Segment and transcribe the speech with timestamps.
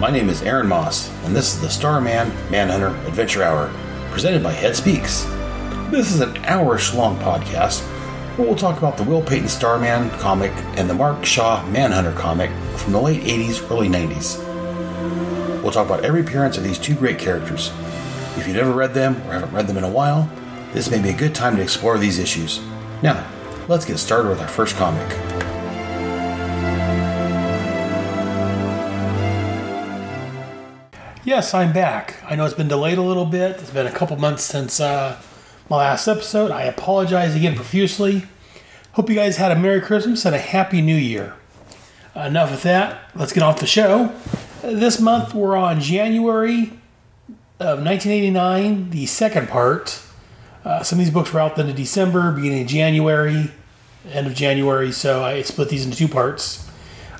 [0.00, 3.70] my name is Aaron Moss, and this is the Starman Manhunter Adventure Hour,
[4.10, 5.24] presented by Head Speaks.
[5.90, 7.82] This is an hourish long podcast
[8.38, 12.50] where we'll talk about the Will Payton Starman comic and the Mark Shaw Manhunter comic
[12.76, 14.42] from the late 80s, early 90s.
[15.62, 17.70] We'll talk about every appearance of these two great characters.
[18.38, 20.30] If you've never read them or haven't read them in a while,
[20.72, 22.62] this may be a good time to explore these issues.
[23.02, 23.30] Now,
[23.68, 25.49] let's get started with our first comic.
[31.30, 32.16] Yes, I'm back.
[32.24, 33.60] I know it's been delayed a little bit.
[33.60, 35.16] It's been a couple months since uh,
[35.68, 36.50] my last episode.
[36.50, 38.24] I apologize again profusely.
[38.94, 41.36] Hope you guys had a Merry Christmas and a Happy New Year.
[42.16, 43.12] Enough of that.
[43.14, 44.12] Let's get off the show.
[44.62, 46.72] This month we're on January
[47.60, 50.02] of 1989, the second part.
[50.64, 53.52] Uh, some of these books were out then in December, beginning of January,
[54.10, 56.68] end of January, so I split these into two parts.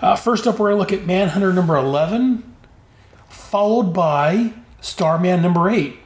[0.03, 2.50] Uh, first up, we're going to look at Manhunter number 11
[3.51, 5.99] followed by Starman number eight.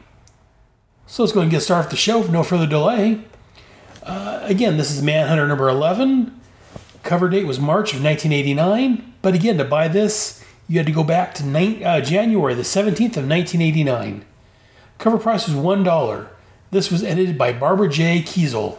[1.06, 3.20] So let's go and get started with the show no further delay.
[4.02, 6.40] Uh, again, this is Manhunter number 11.
[7.02, 9.12] Cover date was March of 1989.
[9.20, 12.62] But again, to buy this, you had to go back to nine, uh, January the
[12.62, 14.24] 17th of 1989.
[14.96, 16.28] Cover price was $1.
[16.70, 18.22] This was edited by Barbara J.
[18.22, 18.78] Kesel.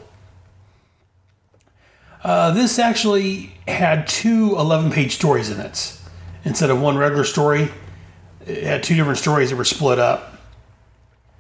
[2.24, 6.00] Uh, this actually had two 11 page stories in it
[6.44, 7.70] instead of one regular story
[8.46, 10.34] it had two different stories that were split up.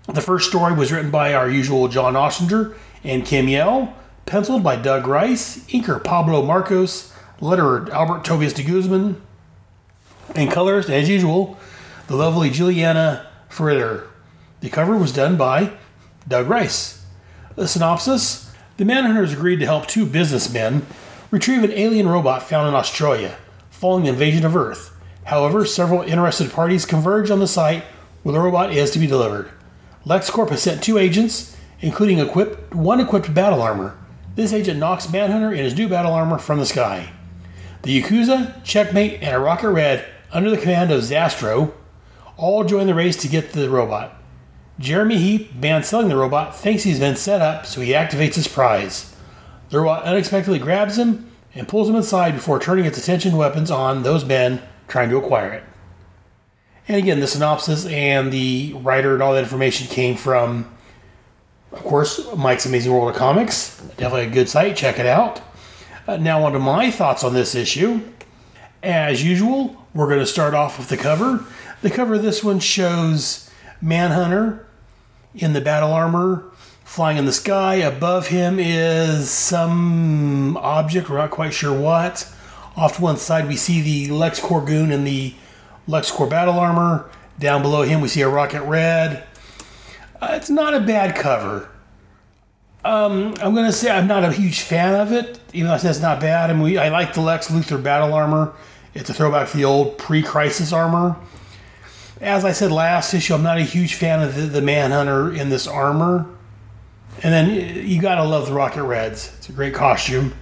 [0.08, 3.94] The first story was written by our usual John Ostrander and Kim Yale,
[4.26, 9.22] penciled by Doug Rice, inker Pablo Marcos, letterer Albert Tobias de Guzman,
[10.36, 11.58] and colorist, as usual,
[12.08, 14.08] the lovely Julianna Ferriter.
[14.62, 15.72] The cover was done by
[16.28, 17.04] Doug Rice.
[17.56, 20.86] The synopsis The Manhunters agreed to help two businessmen
[21.32, 23.38] retrieve an alien robot found in Australia
[23.70, 24.95] following the invasion of Earth.
[25.26, 27.84] However, several interested parties converge on the site
[28.24, 29.50] where the robot is to be delivered.
[30.06, 33.98] LexCorp has sent two agents, including equipped, one equipped battle armor.
[34.36, 37.12] This agent knocks Manhunter in his new battle armor from the sky.
[37.82, 41.74] The Yakuza, Checkmate, and a Rocket Red, under the command of Zastrow,
[42.38, 44.22] all join the race to get the robot.
[44.78, 48.48] Jeremy Heap, banned selling the robot, thinks he's been set up, so he activates his
[48.48, 49.16] prize.
[49.70, 54.04] The robot unexpectedly grabs him and pulls him inside before turning its attention weapons on
[54.04, 55.64] those men trying to acquire it.
[56.88, 60.72] And again, the synopsis and the writer and all that information came from,
[61.72, 63.80] of course, Mike's Amazing World of Comics.
[63.98, 64.76] Definitely a good site.
[64.76, 65.42] Check it out.
[66.08, 68.02] Uh, now, on to my thoughts on this issue.
[68.84, 71.44] As usual, we're going to start off with the cover.
[71.82, 73.50] The cover of this one shows
[73.82, 74.68] Manhunter
[75.34, 76.52] in the battle armor
[76.84, 77.76] flying in the sky.
[77.76, 82.32] Above him is some object, we're not quite sure what.
[82.76, 85.34] Off to one side, we see the LexCorp goon in the
[85.88, 87.10] LexCorp battle armor.
[87.40, 89.24] Down below him, we see a Rocket Red.
[90.22, 91.70] Uh, it's not a bad cover.
[92.84, 95.78] Um, I'm going to say I'm not a huge fan of it, even though I
[95.78, 96.50] said it's not bad.
[96.50, 98.54] I mean, we, I like the Lex Luthor battle armor.
[98.94, 101.16] It's a throwback to the old pre-crisis armor.
[102.22, 105.50] As I said last issue, I'm not a huge fan of the, the Manhunter in
[105.50, 106.28] this armor.
[107.24, 109.34] And then you gotta love the Rocket Reds.
[109.38, 110.34] It's a great costume.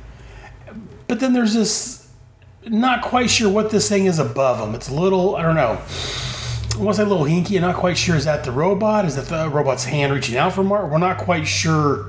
[1.07, 2.02] But then there's this,
[2.67, 4.75] not quite sure what this thing is above them.
[4.75, 5.81] It's a little, I don't know.
[6.73, 7.55] I want to say a little hinky.
[7.55, 8.15] I'm not quite sure.
[8.15, 9.05] Is that the robot?
[9.05, 10.89] Is that the robot's hand reaching out for Mark?
[10.89, 12.05] We're not quite sure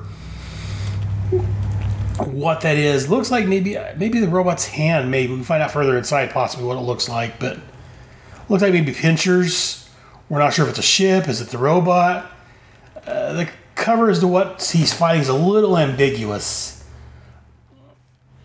[2.19, 3.11] what that is.
[3.11, 5.11] Looks like maybe maybe the robot's hand.
[5.11, 7.39] Maybe we can find out further inside, possibly what it looks like.
[7.39, 7.59] But
[8.49, 9.91] looks like maybe pinchers.
[10.31, 11.29] We're not sure if it's a ship.
[11.29, 12.31] Is it the robot?
[13.07, 16.74] Uh, the cover as to what he's fighting is a little ambiguous.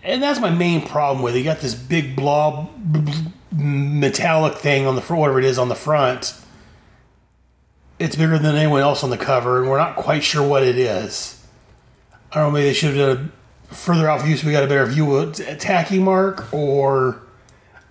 [0.03, 1.39] And that's my main problem with it.
[1.39, 2.69] You got this big blob
[3.51, 6.35] metallic thing on the front, whatever it is on the front.
[7.97, 10.77] It's bigger than anyone else on the cover, and we're not quite sure what it
[10.77, 11.43] is.
[12.31, 13.31] I don't know, maybe they should have done
[13.71, 17.21] further out view so we got a better view of attacking Mark, or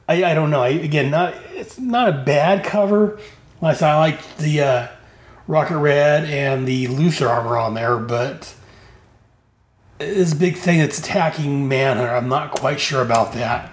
[0.09, 0.63] I, I don't know.
[0.63, 3.19] I, again, not it's not a bad cover.
[3.61, 4.89] Like I like the uh,
[5.47, 8.55] Rocket Red and the Luthor armor on there, but
[9.99, 13.71] this big thing that's attacking Manhunter, I'm not quite sure about that.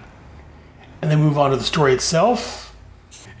[1.00, 2.76] And then move on to the story itself.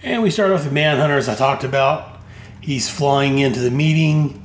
[0.02, 2.20] And we start off with Manhunter, as I talked about.
[2.60, 4.42] He's flying into the meeting.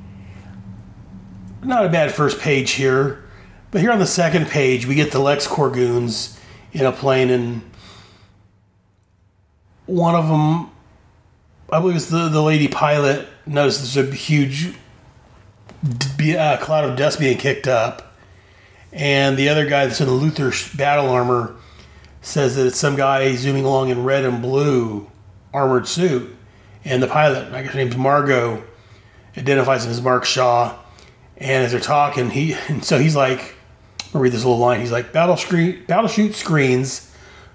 [1.64, 3.24] Not a bad first page here.
[3.70, 6.40] But here on the second page, we get the LexCorp goons
[6.74, 7.62] in a plane, and
[9.86, 10.72] one of them,
[11.72, 14.76] I believe it's the, the lady pilot, notices there's a huge
[16.38, 18.11] uh, cloud of dust being kicked up.
[18.94, 21.56] And the other guy that's in the Luthor battle armor
[22.22, 25.10] says that it's some guy zooming along in red and blue
[25.54, 26.36] armored suit.
[26.84, 28.64] And the pilot, I guess her name's Margot,
[29.38, 30.78] identifies him as Mark Shaw.
[31.38, 33.56] And as they're talking, he and so he's like,
[34.14, 34.80] I'll read this little line.
[34.80, 37.12] He's like, battle screen, battle shoot screens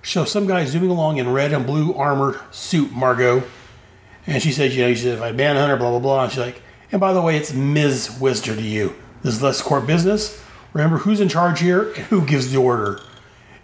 [0.06, 3.42] show some guy zooming along in red and blue armored suit, Margot.
[4.26, 6.22] And she says, you know, she said, if I manhunter, blah, blah, blah.
[6.24, 6.62] And she's like,
[6.92, 8.18] and by the way, it's Ms.
[8.20, 8.94] Wister to you.
[9.22, 10.40] This is LexCorp business.
[10.72, 13.00] Remember who's in charge here and who gives the order.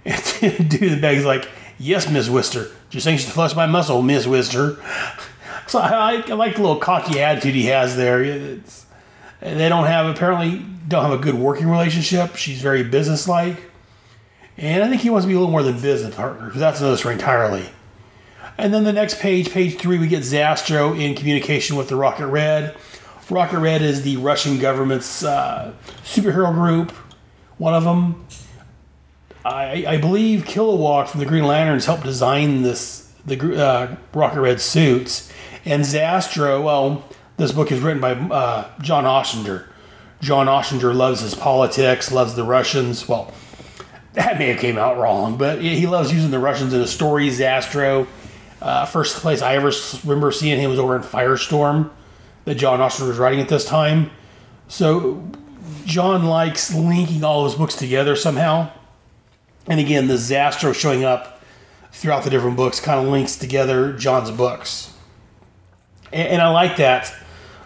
[0.04, 2.30] And dude in the bag is like, yes, Ms.
[2.30, 2.68] Wister.
[2.90, 4.26] Just anxious to flush my muscle, Ms.
[4.26, 4.82] Wister.
[5.68, 8.22] So I, I like the little cocky attitude he has there.
[8.22, 8.84] It's,
[9.40, 12.36] they don't have, apparently, don't have a good working relationship.
[12.36, 13.56] She's very businesslike.
[14.58, 16.96] And I think he wants to be a little more than business partner, that's another
[16.96, 17.70] story entirely.
[18.58, 22.26] And then the next page, page three, we get Zastrow in communication with the Rocket
[22.26, 22.76] Red.
[23.32, 25.72] Rocket Red is the Russian government's uh,
[26.04, 26.90] superhero group,
[27.56, 28.26] one of them.
[29.42, 34.60] I, I believe Kilowog from the Green Lanterns helped design this the uh, Rocket Red
[34.60, 35.32] suits,
[35.64, 36.62] and Zastrow.
[36.62, 37.08] Well,
[37.38, 39.66] this book is written by uh, John Ostrander.
[40.20, 43.08] John Ostrander loves his politics, loves the Russians.
[43.08, 43.32] Well,
[44.12, 47.40] that may have came out wrong, but he loves using the Russians in his stories.
[47.40, 48.06] Zastrow.
[48.60, 49.72] Uh, first place I ever
[50.04, 51.90] remember seeing him was over in Firestorm,
[52.44, 54.10] that John Ostrander was writing at this time.
[54.68, 55.24] So
[55.84, 58.70] John likes linking all his books together somehow.
[59.66, 61.40] And again, the Zastrow showing up
[61.92, 64.92] throughout the different books kind of links together John's books.
[66.12, 67.14] And, and I like that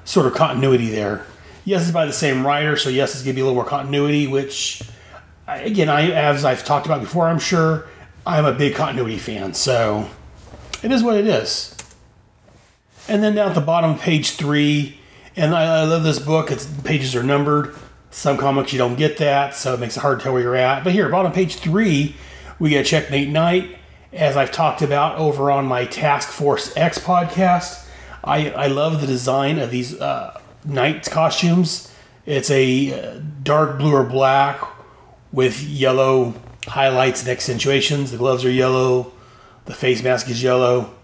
[0.05, 1.26] sort of continuity there.
[1.64, 3.69] Yes, it's by the same writer, so yes, it's going to be a little more
[3.69, 4.82] continuity, which,
[5.49, 7.88] again, I as I've talked about before, I'm sure
[8.25, 10.08] I'm a big continuity fan, so
[10.82, 11.75] it is what it is.
[13.08, 14.99] And then down at the bottom page three,
[15.37, 16.50] and I, I love this book.
[16.50, 17.75] Its pages are numbered.
[18.11, 20.56] Some comics you don't get that, so it makes it hard to tell where you're
[20.56, 20.82] at.
[20.82, 22.17] But here, bottom page three,
[22.58, 23.76] we get Checkmate Knight,
[24.12, 27.87] as I've talked about over on my Task Force X podcast.
[28.25, 31.93] I, I love the design of these uh, knight costumes.
[32.25, 34.61] It's a uh, dark blue or black
[35.31, 36.35] with yellow
[36.67, 38.11] highlights and accentuations.
[38.11, 39.12] The gloves are yellow.
[39.67, 40.95] The face mask is yellow.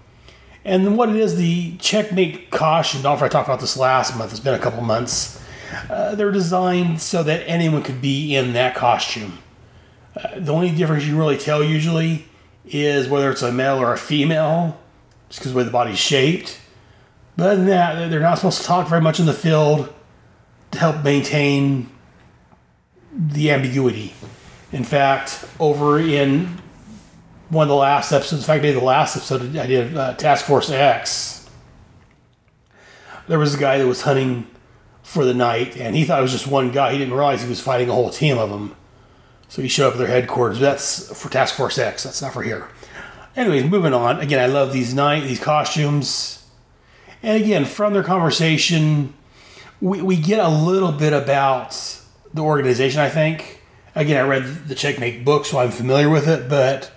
[0.64, 4.30] And what it is, the checkmate costume, don't forget I talked about this last month,
[4.30, 5.42] it's been a couple months.
[5.88, 9.38] Uh, they're designed so that anyone could be in that costume.
[10.14, 12.26] Uh, the only difference you really tell usually
[12.66, 14.78] is whether it's a male or a female,
[15.28, 16.60] just because of the way the body's shaped.
[17.36, 19.92] But other than that, they're not supposed to talk very much in the field
[20.72, 21.90] to help maintain
[23.14, 24.14] the ambiguity.
[24.70, 26.58] In fact, over in
[27.52, 30.46] one of the last episodes, in fact, maybe the last episode I did uh, Task
[30.46, 31.46] Force X,
[33.28, 34.46] there was a guy that was hunting
[35.02, 36.92] for the knight, and he thought it was just one guy.
[36.92, 38.74] He didn't realize he was fighting a whole team of them.
[39.48, 40.60] So he showed up at their headquarters.
[40.60, 42.04] That's for Task Force X.
[42.04, 42.68] That's not for here.
[43.36, 44.18] Anyways, moving on.
[44.20, 46.46] Again, I love these knight these costumes,
[47.22, 49.12] and again from their conversation,
[49.82, 52.00] we, we get a little bit about
[52.32, 53.00] the organization.
[53.00, 53.58] I think.
[53.94, 56.48] Again, I read the Checkmate book, so I'm familiar with it.
[56.48, 56.90] But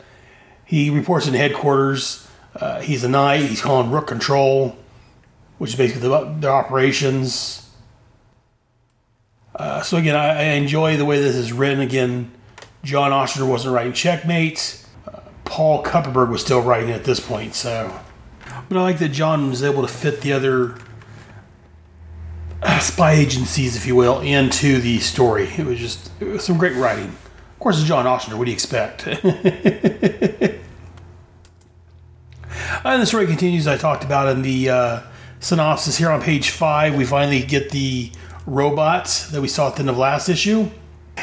[0.66, 2.28] he reports in headquarters.
[2.56, 3.42] Uh, he's a knight.
[3.42, 4.76] He's calling Rook Control,
[5.58, 7.70] which is basically the, their operations.
[9.56, 11.80] Uh, so again, I, I enjoy the way this is written.
[11.80, 12.32] Again,
[12.84, 14.86] John Ostrander wasn't writing Checkmate.
[15.08, 17.56] Uh, Paul Kupperberg was still writing at this point.
[17.56, 18.00] So,
[18.68, 20.78] but I like that John was able to fit the other
[22.62, 25.50] uh, spy agencies, if you will, into the story.
[25.58, 27.06] It was just it was some great writing.
[27.08, 28.38] Of course, it's John Ostrander.
[28.38, 29.08] What do you expect?
[32.86, 33.66] And the story continues.
[33.66, 35.02] I talked about in the uh,
[35.40, 36.94] synopsis here on page five.
[36.94, 38.12] We finally get the
[38.46, 40.70] robots that we saw at the end of last issue,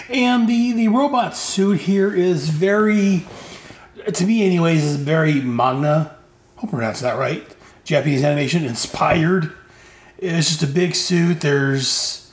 [0.09, 3.25] and the the robot suit here is very,
[4.13, 6.17] to me, anyways, is very manga.
[6.57, 7.47] Hope I pronounced that right.
[7.85, 9.53] Japanese animation inspired.
[10.19, 11.43] It's just a big suit.
[11.43, 12.33] There's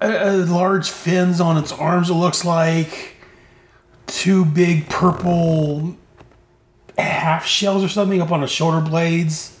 [0.00, 2.08] uh, uh, large fins on its arms.
[2.08, 3.16] It looks like
[4.06, 5.98] two big purple
[6.98, 9.58] half shells or something up on the shoulder blades.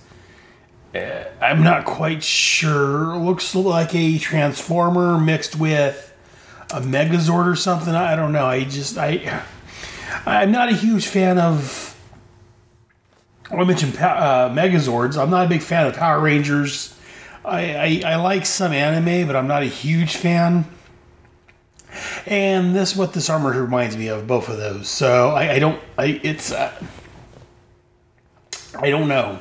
[0.94, 3.16] Uh, I'm not quite sure.
[3.16, 6.12] Looks like a transformer mixed with
[6.70, 7.94] a Megazord or something.
[7.94, 8.46] I don't know.
[8.46, 9.42] I just I
[10.26, 11.88] I'm not a huge fan of.
[13.50, 15.20] I mentioned uh, Megazords.
[15.20, 16.96] I'm not a big fan of Power Rangers.
[17.44, 20.66] I, I I like some anime, but I'm not a huge fan.
[22.26, 24.88] And this what this armor reminds me of, both of those.
[24.88, 25.80] So I, I don't.
[25.98, 26.52] I it's.
[26.52, 26.72] Uh,
[28.78, 29.40] I don't know.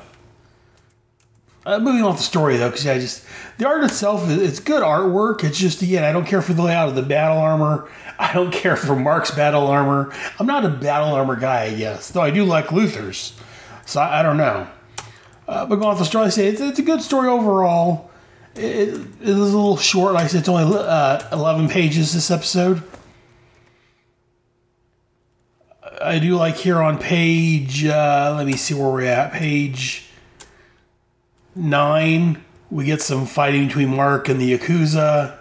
[1.64, 3.24] Uh, moving off the story though, because I just
[3.60, 5.44] the art itself is it's good artwork.
[5.44, 7.88] It's just again, I don't care for the layout of the battle armor.
[8.20, 10.14] I don't care for Mark's battle armor.
[10.40, 13.34] I'm not a battle armor guy, I guess, though I do like Luthor's.
[13.86, 14.68] So I, I don't know.
[15.48, 18.10] Uh, but going off the story, I say it's, it's a good story overall.
[18.56, 20.14] It, it is a little short.
[20.14, 22.84] Like I said, it's only uh, 11 pages this episode.
[26.12, 27.86] I do like here on page.
[27.86, 29.32] Uh, let me see where we're at.
[29.32, 30.10] Page
[31.56, 35.38] nine, we get some fighting between Mark and the Yakuza.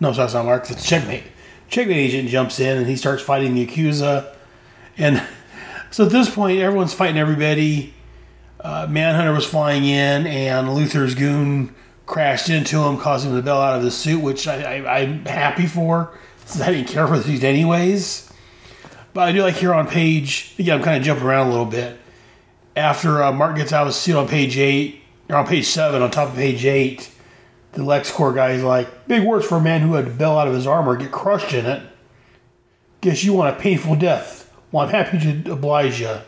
[0.00, 0.70] No, sorry, it's not Mark.
[0.70, 1.24] It's Checkmate.
[1.68, 4.34] Checkmate agent jumps in and he starts fighting the Yakuza.
[4.96, 5.22] And
[5.90, 7.92] so at this point, everyone's fighting everybody.
[8.58, 11.74] Uh, Manhunter was flying in, and Luthor's goon
[12.06, 15.66] crashed into him, causing him to bail out of the suit, which I, I'm happy
[15.66, 16.16] for,
[16.46, 18.30] since I didn't care for the anyways.
[19.14, 21.64] But I do like here on page, again, I'm kind of jumping around a little
[21.64, 21.98] bit.
[22.76, 26.02] After uh, Mark gets out of the suit on page 8, or on page 7,
[26.02, 27.10] on top of page 8,
[27.72, 30.48] the LexCorp guy is like, big words for a man who had to bail out
[30.48, 31.82] of his armor, get crushed in it.
[33.02, 34.52] Guess you want a painful death.
[34.72, 36.18] Well, I'm happy to oblige you.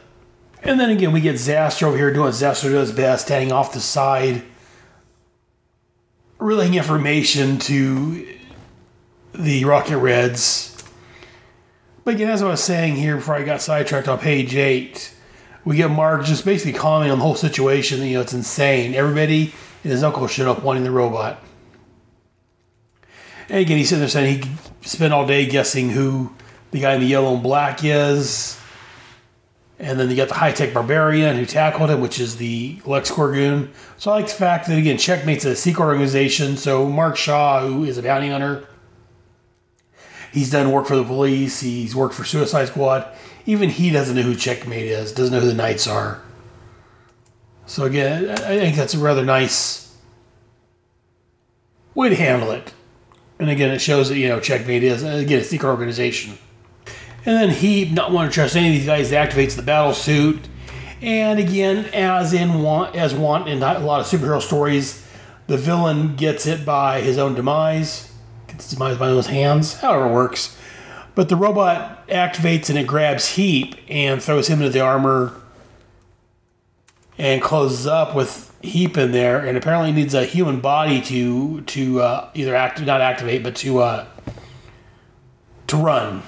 [0.62, 3.72] And then again, we get Zaster over here doing what Zaster does best, standing off
[3.72, 4.42] the side,
[6.38, 8.28] relaying information to
[9.34, 10.75] the Rocket Reds.
[12.06, 15.12] But again, as I was saying here before I got sidetracked on page 8,
[15.64, 18.00] we get Mark just basically commenting on the whole situation.
[18.00, 18.94] You know, it's insane.
[18.94, 21.42] Everybody and his uncle showed up wanting the robot.
[23.48, 26.32] And again, he's sitting there saying he spent all day guessing who
[26.70, 28.56] the guy in the yellow and black is.
[29.80, 33.34] And then you got the high tech barbarian who tackled him, which is the LexCorp
[33.34, 33.72] goon.
[33.96, 36.56] So I like the fact that, again, Checkmate's a secret organization.
[36.56, 38.64] So Mark Shaw, who is a bounty hunter,
[40.36, 43.08] he's done work for the police, he's worked for Suicide Squad.
[43.46, 46.20] Even he doesn't know who Checkmate is, doesn't know who the Knights are.
[47.64, 49.96] So again, I think that's a rather nice
[51.94, 52.74] way to handle it.
[53.38, 56.36] And again, it shows that, you know, Checkmate is, uh, again, a secret organization.
[57.24, 60.48] And then he, not wanting to trust any of these guys, activates the battle suit.
[61.00, 65.02] And again, as in want, as want in a lot of superhero stories,
[65.46, 68.12] the villain gets it by his own demise,
[68.48, 70.56] gets demised by those hands, however it works.
[71.14, 75.40] But the robot activates and it grabs Heap and throws him into the armor
[77.18, 82.00] and closes up with Heap in there, and apparently needs a human body to to
[82.00, 84.06] uh, either act not activate, but to uh,
[85.68, 86.22] to run.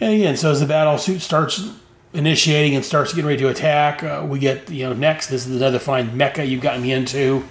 [0.00, 1.70] And again, so as the battle suit starts
[2.12, 5.28] initiating and starts getting ready to attack, uh, we get you know next.
[5.28, 7.44] This is another fine mecha you've gotten me into.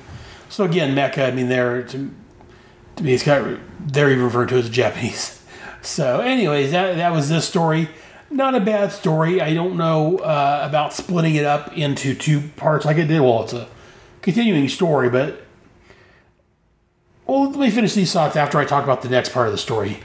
[0.54, 1.30] So again, Mecha.
[1.30, 2.12] I mean, they're to,
[2.98, 3.60] to me, it's kind of,
[3.92, 5.40] they're even referred to as Japanese.
[5.86, 7.90] So, anyways, that that was this story.
[8.32, 9.42] Not a bad story.
[9.42, 13.20] I don't know uh, about splitting it up into two parts like it did.
[13.20, 13.68] Well, it's a
[14.22, 15.42] continuing story, but
[17.28, 19.58] well, let me finish these thoughts after I talk about the next part of the
[19.58, 20.00] story,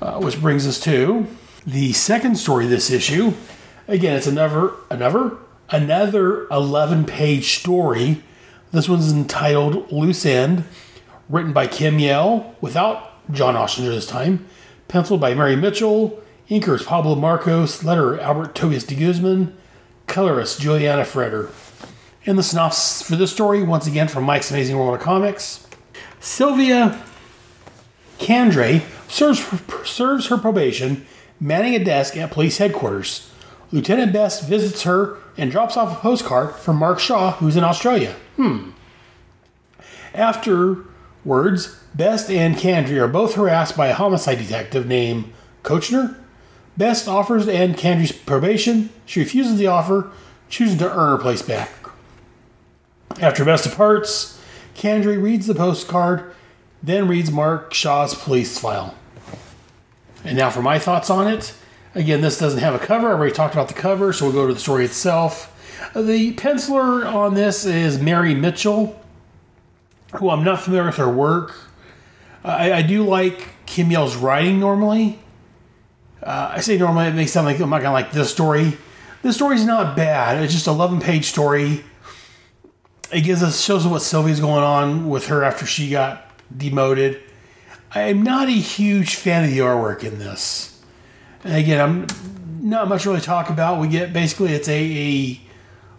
[0.00, 1.26] uh, which brings us to
[1.66, 3.32] the second story this issue.
[3.88, 5.38] Again, it's another another
[5.70, 8.22] another eleven page story.
[8.74, 10.64] This one's entitled "Loose End,"
[11.28, 14.46] written by Kim Yale without John Ostrander this time,
[14.88, 19.56] penciled by Mary Mitchell, inkers Pablo Marcos, letter Albert Tobias de Guzman,
[20.08, 21.52] colorist Julianna Ferriter.
[22.26, 25.68] And the synopsis for this story, once again from Mike's Amazing World of Comics.
[26.18, 27.00] Sylvia
[28.18, 29.46] Kandrey serves,
[29.88, 31.06] serves her probation,
[31.38, 33.30] manning a desk at police headquarters.
[33.74, 38.14] Lieutenant Best visits her and drops off a postcard from Mark Shaw, who's in Australia.
[38.36, 38.70] Hmm.
[40.14, 45.32] Afterwards, Best and Kandrey are both harassed by a homicide detective named
[45.64, 46.16] Kochner.
[46.76, 48.90] Best offers to end Kandrey's probation.
[49.06, 50.12] She refuses the offer,
[50.48, 51.70] choosing to earn her place back.
[53.20, 54.40] After Best departs,
[54.76, 56.32] Kandrey reads the postcard,
[56.80, 58.94] then reads Mark Shaw's police file.
[60.22, 61.54] And now for my thoughts on it.
[61.94, 63.08] Again, this doesn't have a cover.
[63.08, 65.50] I already talked about the cover, so we'll go to the story itself.
[65.94, 69.00] The penciler on this is Mary Mitchell.
[70.16, 71.54] who I'm not familiar with her work.
[72.42, 75.20] I, I do like Kim Yale's writing normally.
[76.22, 78.76] Uh, I say normally, it makes sound like I'm not gonna like this story.
[79.22, 80.42] This story's not bad.
[80.42, 81.84] It's just a 11 page story.
[83.12, 87.20] It gives us shows what Sylvia's going on with her after she got demoted.
[87.94, 90.73] I'm not a huge fan of the artwork in this.
[91.44, 92.06] And again, I'm
[92.60, 93.80] not much really talk about.
[93.80, 95.40] We get basically it's a,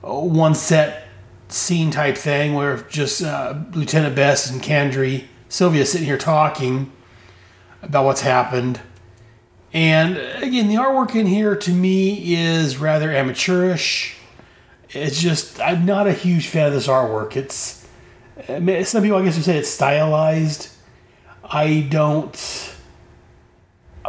[0.03, 1.07] a, one set
[1.47, 6.91] scene type thing where just uh, Lieutenant Bess and Kandrey, Sylvia sitting here talking
[7.83, 8.81] about what's happened.
[9.71, 14.15] And again, the artwork in here to me is rather amateurish.
[14.89, 17.35] It's just I'm not a huge fan of this artwork.
[17.35, 17.85] It's
[18.49, 20.69] I mean, some people I guess would say it's stylized.
[21.43, 22.75] I don't.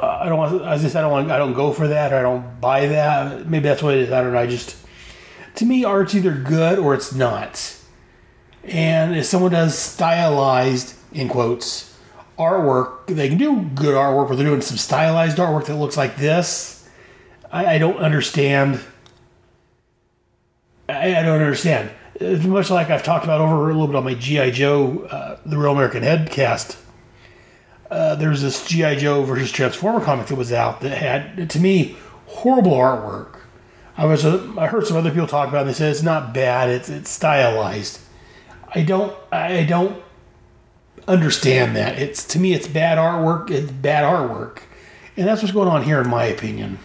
[0.02, 0.62] Uh, I don't want.
[0.62, 1.30] I just I don't want.
[1.30, 2.12] I don't go for that.
[2.12, 3.46] Or I don't buy that.
[3.46, 4.12] Maybe that's what it is.
[4.12, 4.38] I don't know.
[4.38, 4.76] I just
[5.56, 7.76] to me, art's either good or it's not.
[8.64, 11.96] And if someone does stylized in quotes
[12.38, 16.16] artwork, they can do good artwork, but they're doing some stylized artwork that looks like
[16.16, 16.88] this.
[17.50, 18.80] I, I don't understand.
[20.88, 21.90] I, I don't understand.
[22.16, 25.38] It's much like I've talked about over a little bit on my GI Joe, uh,
[25.46, 26.76] the Real American Headcast.
[27.90, 31.60] Uh, there was this GI Joe versus Transformer comic that was out that had, to
[31.60, 33.36] me, horrible artwork.
[33.96, 35.60] I was uh, I heard some other people talk about it.
[35.60, 36.68] and They said it's not bad.
[36.68, 38.00] It's it's stylized.
[38.74, 40.02] I don't I don't
[41.08, 41.98] understand that.
[41.98, 43.50] It's to me it's bad artwork.
[43.50, 44.62] It's bad artwork,
[45.16, 46.78] and that's what's going on here in my opinion.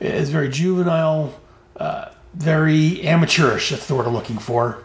[0.00, 1.38] It's very juvenile,
[1.76, 3.70] uh, very amateurish.
[3.70, 4.83] That's the word I'm looking for.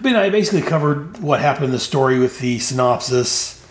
[0.00, 3.64] But I basically covered what happened in the story with the synopsis.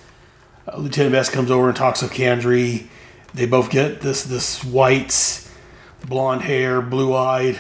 [0.68, 2.88] Uh, Lieutenant Best comes over and talks with Kandrey.
[3.34, 5.50] They both get this this white,
[6.06, 7.60] blonde hair, blue eyed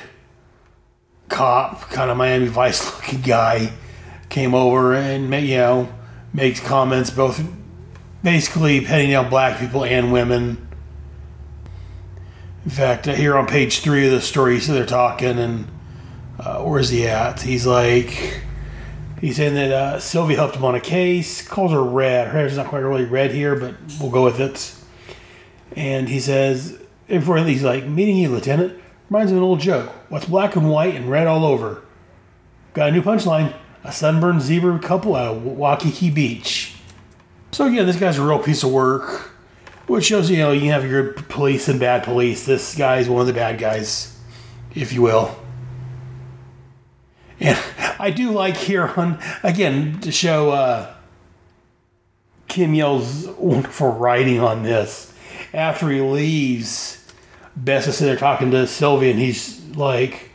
[1.29, 3.73] cop, kind of Miami Vice looking guy,
[4.29, 5.93] came over and you know
[6.33, 7.43] makes comments both
[8.23, 10.67] basically petting down black people and women.
[12.65, 15.67] In fact, uh, here on page three of the story, so they're talking, and
[16.39, 17.41] uh, where's he at?
[17.41, 18.41] He's like,
[19.23, 22.27] he's saying that uh, Sylvia helped him on a case, calls her red.
[22.27, 24.75] Her hair's not quite really red here, but we'll go with it.
[25.77, 28.77] And he says, before he's like, meeting you, Lieutenant,
[29.09, 29.89] reminds me of an old joke.
[30.09, 31.83] What's black and white and red all over?
[32.73, 33.55] Got a new punchline.
[33.85, 36.75] A sunburned zebra couple at Waikiki beach.
[37.51, 39.31] So again, this guy's a real piece of work,
[39.87, 42.45] which shows you know you have your police and bad police.
[42.45, 44.17] This guy's one of the bad guys,
[44.73, 45.42] if you will.
[47.39, 47.57] And
[47.99, 50.93] I do like here on again to show uh,
[52.47, 55.13] Kim Yale's wonderful writing on this.
[55.53, 57.05] After he leaves,
[57.55, 60.31] Bess is sitting there talking to Sylvia, and he's like,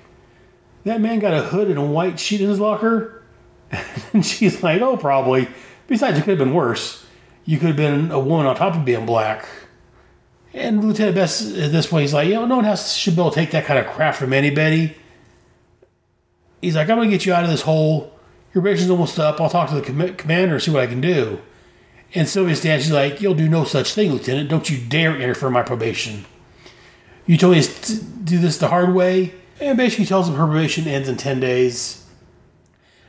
[0.85, 3.23] "That man got a hood and a white sheet in his locker,"
[4.13, 5.49] and she's like, "Oh, probably."
[5.89, 7.05] Besides, it could have been worse.
[7.45, 9.49] You could have been a woman on top of being black.
[10.53, 13.23] And Lieutenant Bess at this point, he's like, you know, no one has should be
[13.23, 14.95] able to take that kind of crap from anybody.
[16.61, 18.13] He's like, I'm gonna get you out of this hole.
[18.55, 19.41] Your probation's almost up.
[19.41, 21.41] I'll talk to the com- commander, and see what I can do.
[22.15, 22.85] And Sylvia stands.
[22.85, 24.49] She's like, "You'll do no such thing, Lieutenant.
[24.49, 26.25] Don't you dare interfere in my probation.
[27.27, 30.87] You told me to do this the hard way." And basically tells him her probation
[30.87, 32.05] ends in ten days.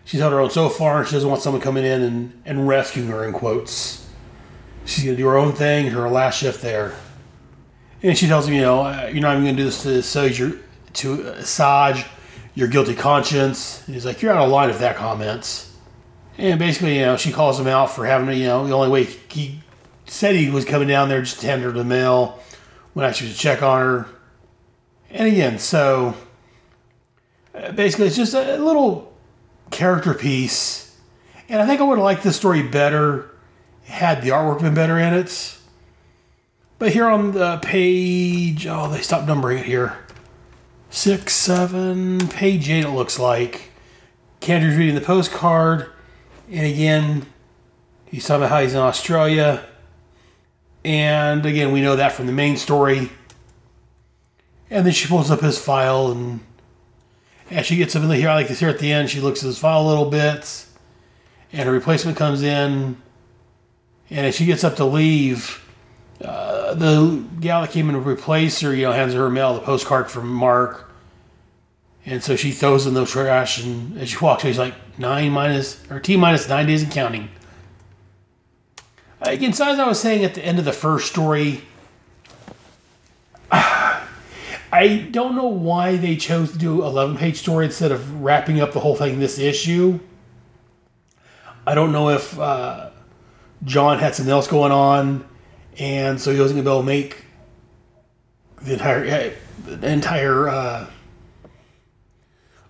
[0.04, 2.68] She's held her own so far, and she doesn't want someone coming in and, and
[2.68, 3.24] rescuing her.
[3.24, 4.08] In quotes,
[4.84, 5.88] she's gonna do her own thing.
[5.88, 6.96] Her last shift there.
[8.02, 10.42] And she tells him, you know, you're not even going to do this to Saj,
[10.94, 12.06] to uh, Saj,
[12.56, 13.84] your guilty conscience.
[13.86, 15.76] And he's like, you're out of line with that comments.
[16.38, 19.04] And basically, you know, she calls him out for having, you know, the only way
[19.04, 19.62] he
[20.06, 22.40] said he was coming down there just to hand her the mail
[22.94, 24.06] when actually to check on her.
[25.10, 26.16] And again, so
[27.54, 29.14] uh, basically, it's just a little
[29.72, 30.98] character piece.
[31.48, 33.30] And I think I would have liked this story better
[33.86, 35.58] had the artwork been better in it.
[36.78, 39.98] But here on the page, oh, they stopped numbering it here.
[40.92, 43.72] Six, seven, page eight, it looks like.
[44.40, 45.92] Kendrick's reading the postcard.
[46.52, 47.28] And again,
[48.06, 49.68] he's talking about how he's in Australia.
[50.84, 53.12] And again, we know that from the main story.
[54.72, 56.40] And then she pulls up his file, and
[57.52, 59.20] as she gets up in the here, I like this here at the end, she
[59.20, 60.66] looks at his file a little bit.
[61.52, 62.98] And a replacement comes in.
[64.10, 65.64] And as she gets up to leave,
[66.24, 69.62] uh, the gal that came in to replace her, you know, hands her mail, the
[69.62, 70.92] postcard from Mark.
[72.06, 75.80] And so she throws in the trash, and as she walks she's like, nine minus,
[75.92, 77.30] or T minus nine days and counting.
[79.22, 81.62] Again, so as I was saying at the end of the first story,
[83.52, 88.72] I don't know why they chose to do 11 page story instead of wrapping up
[88.72, 90.00] the whole thing in this issue.
[91.68, 92.92] I don't know if uh,
[93.64, 95.28] John had something else going on,
[95.80, 97.26] and so he wasn't going to be able to make
[98.62, 99.34] the entire
[99.66, 100.88] the entire uh,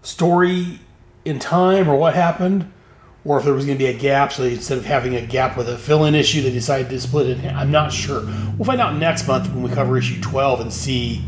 [0.01, 0.79] story
[1.25, 2.71] in time, or what happened,
[3.25, 4.31] or if there was going to be a gap.
[4.31, 7.45] So instead of having a gap with a fill-in issue, they decided to split it.
[7.53, 8.21] I'm not sure.
[8.57, 11.23] We'll find out next month when we cover issue 12 and see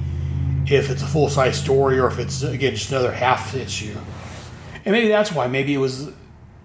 [0.68, 3.96] if it's a full-size story or if it's again just another half issue.
[4.86, 5.48] And maybe that's why.
[5.48, 6.12] Maybe it was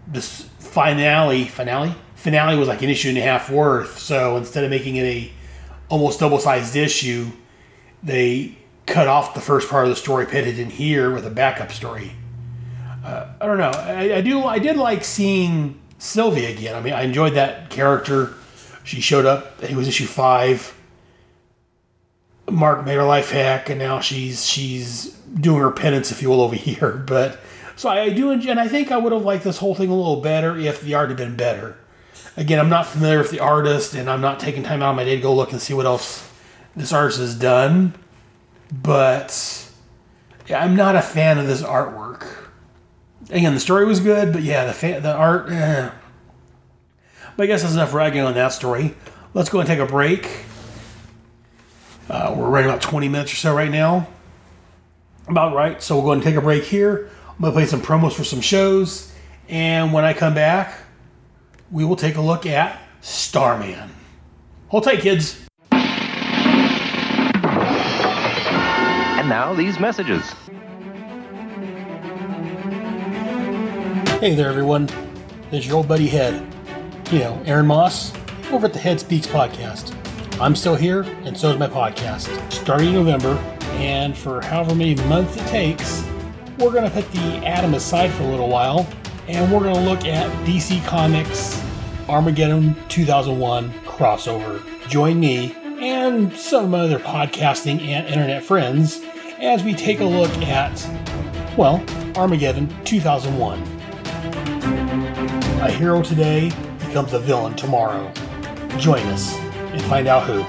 [0.07, 1.44] this finale.
[1.44, 1.94] Finale.
[2.16, 3.98] Finale was like an issue and a half worth.
[3.98, 5.31] So instead of making it a
[5.88, 7.31] almost double-sized issue,
[8.02, 11.31] they cut off the first part of the story, put it in here with a
[11.31, 12.12] backup story.
[13.05, 13.70] Uh, I don't know.
[13.70, 14.44] I, I do.
[14.44, 16.74] I did like seeing Sylvia again.
[16.74, 18.35] I mean, I enjoyed that character.
[18.83, 19.62] She showed up.
[19.62, 20.74] It was issue five.
[22.50, 26.40] Mark made her life hack, and now she's she's doing her penance, if you will,
[26.40, 27.05] over here.
[27.07, 27.38] But
[27.76, 29.94] so I, I do, and I think I would have liked this whole thing a
[29.94, 31.76] little better if the art had been better.
[32.37, 35.05] Again, I'm not familiar with the artist, and I'm not taking time out of my
[35.05, 36.31] day to go look and see what else
[36.75, 37.94] this artist has done.
[38.70, 39.70] But
[40.46, 42.27] yeah, I'm not a fan of this artwork.
[43.31, 45.51] Again, the story was good, but yeah, the fa- the art.
[45.51, 45.90] Eh.
[47.37, 48.94] But I guess that's enough ragging on that story.
[49.35, 50.29] Let's go and take a break.
[52.09, 54.09] Uh, we're right about 20 minutes or so right now.
[55.27, 55.83] About right.
[55.83, 57.11] So we'll go and take a break here.
[57.31, 59.12] I'm going to play some promos for some shows.
[59.49, 60.79] And when I come back,
[61.70, 63.90] we will take a look at Starman.
[64.68, 65.44] Hold tight, kids.
[69.18, 70.22] And now these messages.
[74.20, 74.88] Hey there, everyone.
[75.52, 76.55] It's your old buddy Head.
[77.11, 78.12] You know, Aaron Moss,
[78.50, 79.94] over at the Head Speaks podcast.
[80.40, 82.52] I'm still here, and so is my podcast.
[82.52, 83.37] Starting in November,
[83.74, 86.05] and for however many months it takes,
[86.59, 88.87] we're going to put the Atom aside for a little while,
[89.28, 91.60] and we're going to look at DC Comics
[92.08, 94.62] Armageddon 2001 crossover.
[94.88, 99.02] Join me and some other podcasting and internet friends
[99.40, 100.88] as we take a look at,
[101.58, 101.84] well,
[102.16, 103.60] Armageddon 2001.
[105.60, 108.10] A hero today becomes a villain tomorrow.
[108.78, 110.42] Join us and find out who.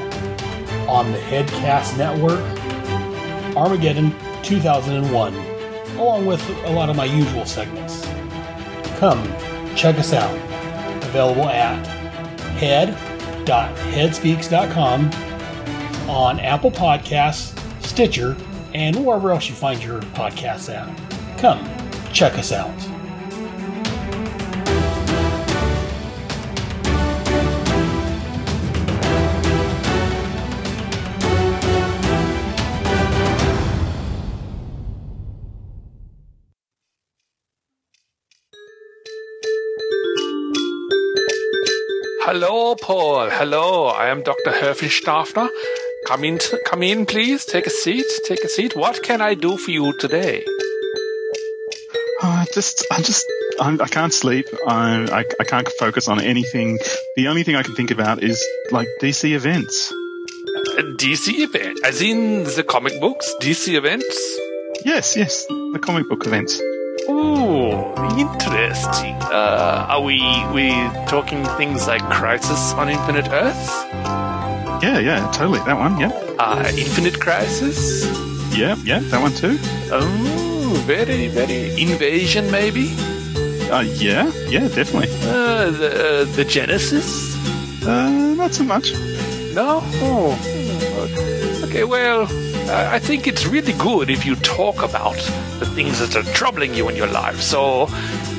[0.87, 2.39] On the Headcast Network,
[3.57, 5.35] Armageddon 2001,
[5.97, 8.06] along with a lot of my usual segments.
[8.97, 9.23] Come,
[9.75, 10.35] check us out.
[11.03, 11.85] Available at
[12.57, 15.11] head.headspeaks.com,
[16.09, 18.35] on Apple Podcasts, Stitcher,
[18.73, 20.87] and wherever else you find your podcasts at.
[21.37, 21.63] Come,
[22.11, 22.73] check us out.
[42.39, 43.31] Hello, Paul.
[43.31, 44.51] Hello, I am Dr.
[44.51, 45.49] Herfenstaffner.
[46.05, 47.43] Come in, come in, please.
[47.45, 48.05] Take a seat.
[48.25, 48.75] Take a seat.
[48.75, 50.45] What can I do for you today?
[52.21, 53.25] I just, I just,
[53.59, 54.45] I'm, I can't sleep.
[54.67, 56.77] I, I, I can't focus on anything.
[57.15, 59.91] The only thing I can think about is like DC events.
[60.77, 63.33] Uh, DC event, as in the comic books.
[63.41, 64.15] DC events.
[64.85, 66.61] Yes, yes, the comic book events.
[67.09, 67.69] Ooh,
[68.17, 69.15] interesting.
[69.29, 70.17] Uh, are we
[70.53, 70.69] we
[71.07, 73.69] talking things like Crisis on Infinite Earth?
[74.83, 75.59] Yeah, yeah, totally.
[75.65, 75.97] That one.
[75.99, 78.05] Yeah, Uh, Infinite Crisis?
[78.57, 79.57] yeah, yeah, that one too.
[79.91, 82.93] Oh, very, very invasion, maybe.
[83.71, 85.09] Uh, yeah, yeah, definitely.
[85.23, 87.35] Uh, the uh, the Genesis.
[87.85, 88.91] Uh, not so much.
[89.53, 89.81] No?
[90.01, 90.35] Oh.
[91.63, 92.27] Okay, well,
[92.69, 95.17] I I think it's really good if you talk about
[95.59, 97.41] the things that are troubling you in your life.
[97.41, 97.87] So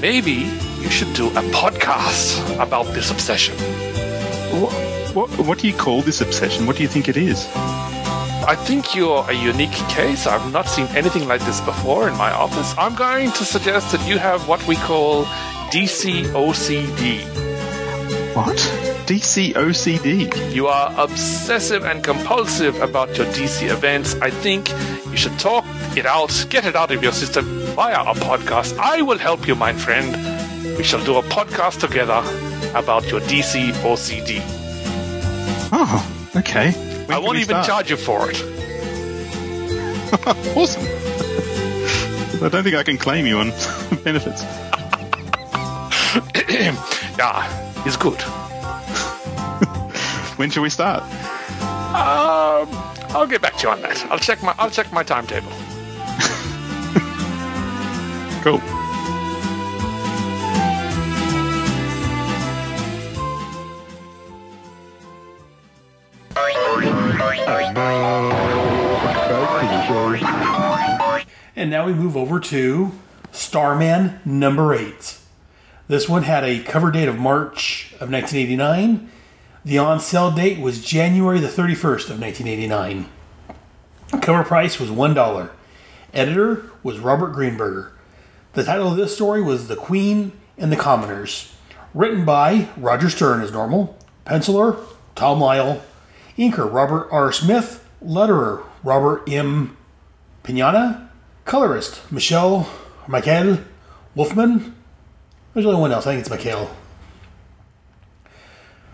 [0.00, 3.56] maybe you should do a podcast about this obsession.
[4.60, 4.72] What,
[5.14, 6.66] what, what do you call this obsession?
[6.66, 7.46] What do you think it is?
[8.48, 10.26] I think you're a unique case.
[10.26, 12.74] I've not seen anything like this before in my office.
[12.78, 15.24] I'm going to suggest that you have what we call
[15.70, 17.24] DC OCD.
[18.34, 18.77] What?
[19.08, 20.54] DC OCD.
[20.54, 24.14] You are obsessive and compulsive about your DC events.
[24.16, 24.68] I think
[25.10, 25.64] you should talk
[25.96, 28.76] it out, get it out of your system via a podcast.
[28.76, 30.14] I will help you, my friend.
[30.76, 32.22] We shall do a podcast together
[32.78, 34.42] about your DC OCD.
[35.72, 36.72] Oh, ah, okay.
[37.06, 37.66] When I won't even start?
[37.66, 38.36] charge you for it.
[40.54, 40.82] awesome.
[42.44, 43.52] I don't think I can claim you on
[44.04, 44.42] benefits.
[47.18, 48.22] yeah, it's good.
[50.38, 51.02] When shall we start?
[51.02, 52.68] Um,
[53.10, 54.06] I'll get back to you on that.
[54.06, 55.50] I'll check my I'll check my timetable.
[58.44, 58.62] cool.
[71.56, 72.92] And now we move over to
[73.32, 75.18] Starman number eight.
[75.88, 79.10] This one had a cover date of March of 1989
[79.64, 83.06] the on sale date was January the 31st of 1989.
[84.20, 85.50] Cover price was $1.
[86.14, 87.90] Editor was Robert Greenberger.
[88.54, 91.54] The title of this story was The Queen and the Commoners.
[91.94, 94.78] Written by Roger Stern as normal, penciler
[95.14, 95.82] Tom Lyle,
[96.36, 97.32] inker Robert R.
[97.32, 99.76] Smith, letterer Robert M.
[100.44, 101.08] Pinaha,
[101.44, 102.68] colorist Michelle
[103.06, 103.58] Michael
[104.14, 104.74] Wolfman.
[105.52, 106.06] There's only one else.
[106.06, 106.70] I think it's Michael.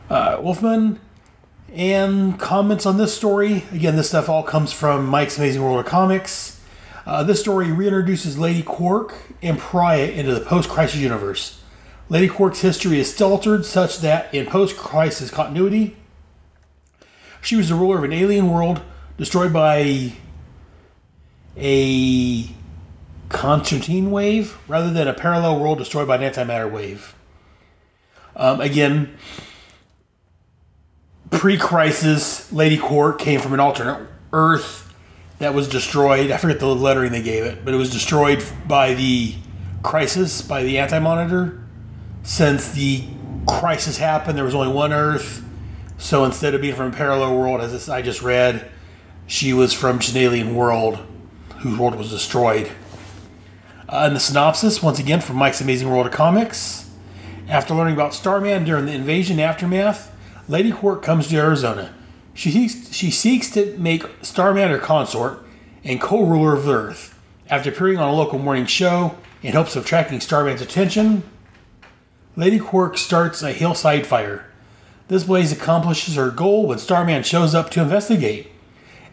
[0.09, 1.01] Uh, Wolfman.
[1.73, 3.65] And comments on this story.
[3.73, 6.61] Again, this stuff all comes from Mike's Amazing World of Comics.
[7.07, 11.61] Uh, this story reintroduces Lady Quark and Pariah into the post crisis universe.
[12.09, 15.97] Lady Quark's history is still altered such that in post crisis continuity,
[17.41, 18.83] she was the ruler of an alien world
[19.17, 20.13] destroyed by
[21.57, 22.51] a
[23.31, 27.15] Constantine wave rather than a parallel world destroyed by an antimatter wave.
[28.37, 29.17] Um, again,
[31.39, 34.93] pre crisis, Lady Quark came from an alternate Earth
[35.39, 36.31] that was destroyed.
[36.31, 39.35] I forget the lettering they gave it, but it was destroyed by the
[39.83, 41.61] crisis, by the anti monitor.
[42.23, 43.05] Since the
[43.47, 45.45] crisis happened, there was only one Earth.
[45.99, 48.71] So instead of being from a parallel world, as I just read,
[49.27, 50.99] she was from an alien world
[51.59, 52.71] whose world was destroyed.
[53.89, 56.91] Uh, in the synopsis, once again from Mike's Amazing World of Comics,
[57.49, 60.14] after learning about Starman during the invasion aftermath,
[60.47, 61.95] Lady Quark comes to Arizona.
[62.35, 65.43] She seeks, she seeks to make Starman her consort
[65.83, 67.19] and co-ruler of the Earth.
[67.49, 71.23] After appearing on a local morning show in hopes of attracting Starman's attention,
[72.37, 74.45] Lady Quark starts a hillside fire.
[75.09, 78.49] This blaze accomplishes her goal when Starman shows up to investigate.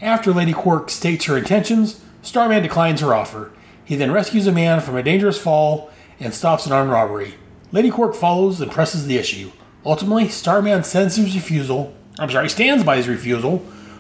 [0.02, 3.52] After Lady Quark states her intentions, Starman declines her offer.
[3.86, 7.36] He then rescues a man from a dangerous fall and stops an armed robbery.
[7.72, 9.52] Lady Quark follows and presses the issue.
[9.86, 13.60] Ultimately, Starman sends his refusal, I'm sorry, stands by his refusal,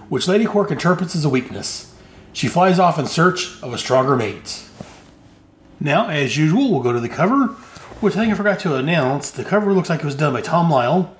[0.09, 1.93] which Lady Quark interprets as a weakness.
[2.33, 4.63] She flies off in search of a stronger mate.
[5.79, 7.47] Now, as usual, we'll go to the cover,
[7.99, 9.31] which I think I forgot to announce.
[9.31, 11.15] The cover looks like it was done by Tom Lyle.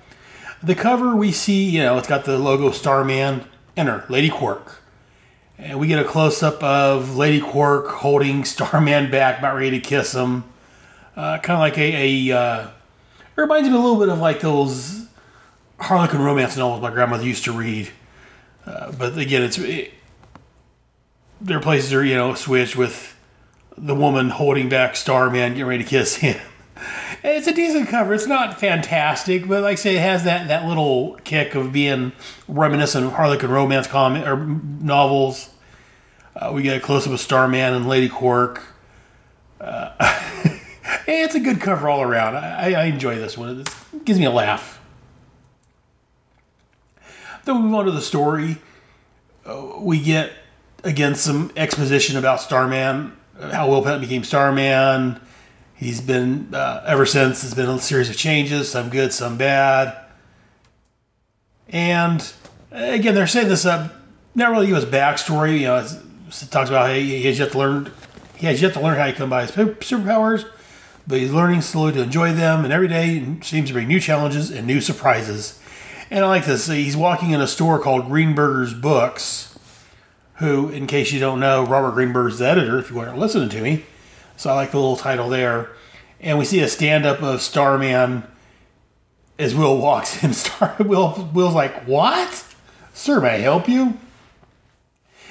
[0.62, 3.45] The cover we see, you know, it's got the logo Starman
[3.76, 4.80] and her, Lady Quark.
[5.58, 9.80] And we get a close up of Lady Quark holding Starman back, about ready to
[9.80, 10.43] kiss him.
[11.15, 12.67] Uh, kind of like a, a uh,
[13.41, 15.08] it reminds me a little bit of like those
[15.80, 17.89] Harlequin romance novels my grandmother used to read.
[18.65, 19.91] Uh, but again, it's it,
[21.39, 23.17] their places are you know switched with
[23.75, 26.39] the woman holding back Starman, getting ready to kiss him.
[27.23, 28.15] It's a decent cover.
[28.15, 32.13] It's not fantastic, but like I say, it has that, that little kick of being
[32.47, 35.51] reminiscent of Harlequin romance comic or novels.
[36.36, 38.63] Uh, we get a close up of Starman and Lady Quark.
[39.60, 39.91] Uh,
[41.08, 42.36] it's a good cover all around.
[42.36, 43.62] I, I enjoy this one.
[43.62, 44.80] It gives me a laugh.
[47.45, 48.58] Then we move on to the story.
[49.45, 50.32] Uh, we get
[50.84, 55.19] again some exposition about Starman, uh, how Will Payton became Starman.
[55.75, 57.41] He's been uh, ever since.
[57.41, 59.97] There's been a series of changes, some good, some bad.
[61.69, 62.32] And
[62.71, 63.91] again, they're setting this up.
[64.36, 65.62] Not really his backstory.
[65.62, 65.91] You know, it
[66.51, 67.91] talks about how he, he has yet to learn.
[68.36, 70.45] He has yet to learn how to come by his superpowers,
[71.12, 72.63] but he's learning slowly to enjoy them.
[72.63, 75.60] And every day seems to bring new challenges and new surprises.
[76.10, 76.67] And I like this.
[76.67, 79.60] He's walking in a store called Greenberger's Books,
[80.36, 83.62] who, in case you don't know, Robert Greenberger's the editor, if you weren't listening to
[83.62, 83.86] me.
[84.38, 85.71] So I like the little title there.
[86.21, 88.24] And we see a stand up of Starman
[89.38, 90.34] as Will walks in.
[90.34, 92.45] Star Will Will's like, What?
[92.93, 93.97] Sir, may I help you?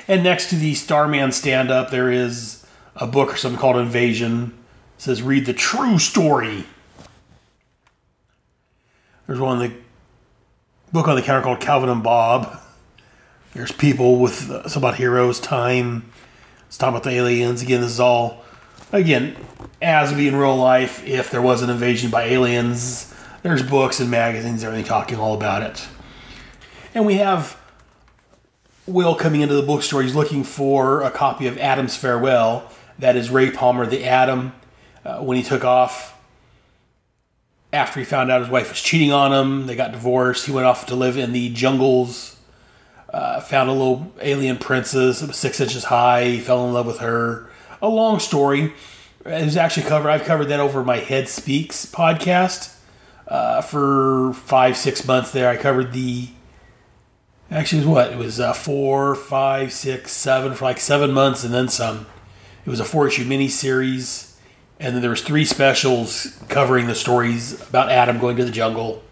[0.07, 2.67] And next to the Starman stand up, there is
[2.97, 4.60] a book or something called Invasion.
[5.01, 6.67] Says, Read the true story.
[9.27, 9.77] There's one in the
[10.93, 12.61] book on the counter called Calvin and Bob.
[13.55, 16.13] There's people with uh, it's about heroes, time.
[16.67, 17.63] It's talking about the aliens.
[17.63, 18.45] Again, this is all
[18.93, 19.37] again
[19.81, 23.11] as be in real life if there was an invasion by aliens.
[23.43, 25.89] There's books and magazines, everything talking all about it.
[26.95, 27.59] And we have
[28.85, 30.03] Will coming into the bookstore.
[30.03, 32.71] He's looking for a copy of Adam's Farewell.
[32.99, 34.53] That is Ray Palmer, the Atom,
[35.05, 36.17] uh, when he took off
[37.73, 39.67] after he found out his wife was cheating on him.
[39.67, 40.47] They got divorced.
[40.47, 42.37] He went off to live in the jungles.
[43.09, 46.25] Uh, found a little alien princess that was six inches high.
[46.27, 47.51] He fell in love with her.
[47.83, 48.73] A long story.
[49.25, 50.11] It was actually covered.
[50.11, 52.77] I've covered that over my Head Speaks podcast
[53.27, 55.33] uh, for five, six months.
[55.33, 56.29] There, I covered the
[57.51, 58.13] Actually, it was what?
[58.13, 62.07] It was uh, four, five, six, seven for like seven months, and then some.
[62.65, 64.30] It was a four-issue miniseries,
[64.81, 69.03] and then there was three specials covering the stories about Atom going to the jungle.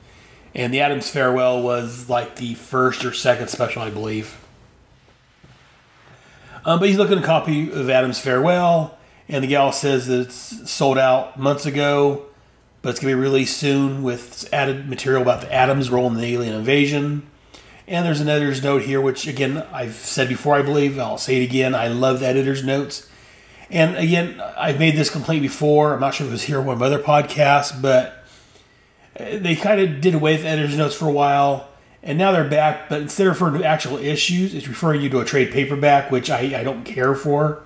[0.54, 4.42] And the Atom's farewell was like the first or second special, I believe.
[6.64, 10.20] Um, but he's looking at a copy of Atom's farewell, and the gal says that
[10.20, 12.26] it's sold out months ago,
[12.80, 16.24] but it's gonna be released soon with added material about the Atom's role in the
[16.24, 17.26] alien invasion.
[17.86, 20.98] And there's an editor's note here, which again I've said before, I believe.
[20.98, 21.74] I'll say it again.
[21.74, 23.08] I love the editor's notes.
[23.70, 25.94] And again, I've made this complaint before.
[25.94, 28.24] I'm not sure if it was here or one of my other podcasts, but
[29.18, 31.68] uh, they kind of did away with editor's notes for a while,
[32.02, 32.88] and now they're back.
[32.88, 36.30] But instead of referring to actual issues, it's referring you to a trade paperback, which
[36.30, 37.62] I, I don't care for.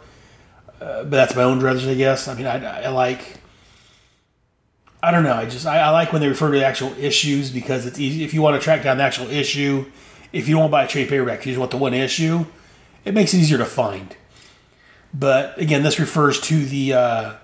[0.80, 2.26] Uh, but that's my own druthers, I guess.
[2.26, 3.38] I mean, I, I like.
[5.04, 5.34] I don't know.
[5.34, 8.24] I just I, I like when they refer to the actual issues because it's easy.
[8.24, 9.84] If you want to track down the actual issue,
[10.32, 12.44] if you don't want to buy a trade paperback, you just want the one issue.
[13.04, 14.16] It makes it easier to find.
[15.14, 17.34] But again, this refers to the uh,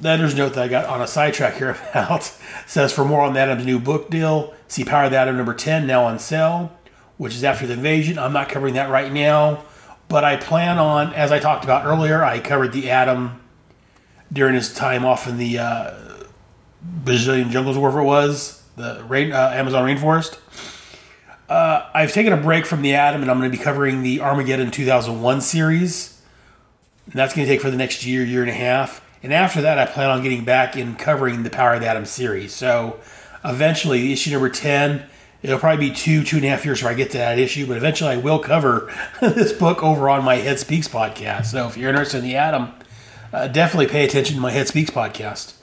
[0.00, 2.32] the editor's note that I got on a sidetrack here about
[2.66, 5.54] says for more on the Atom's new book deal, see Power of the Atom number
[5.54, 6.76] 10 now on sale,
[7.16, 8.18] which is after the invasion.
[8.18, 9.64] I'm not covering that right now,
[10.08, 13.40] but I plan on, as I talked about earlier, I covered the Atom
[14.32, 15.94] during his time off in the uh,
[16.82, 20.38] Brazilian jungles, wherever it was, the rain, uh, Amazon rainforest.
[21.48, 24.20] Uh, I've taken a break from the Atom, and I'm going to be covering the
[24.20, 26.13] Armageddon 2001 series.
[27.08, 29.04] That's going to take for the next year, year and a half.
[29.22, 32.04] And after that, I plan on getting back in covering the Power of the Atom
[32.04, 32.52] series.
[32.52, 33.00] So
[33.44, 35.04] eventually, issue number 10,
[35.42, 37.66] it'll probably be two, two and a half years before I get to that issue,
[37.66, 41.46] but eventually I will cover this book over on my Head Speaks podcast.
[41.46, 42.72] So if you're interested in the Atom,
[43.32, 45.54] uh, definitely pay attention to my Head Speaks podcast.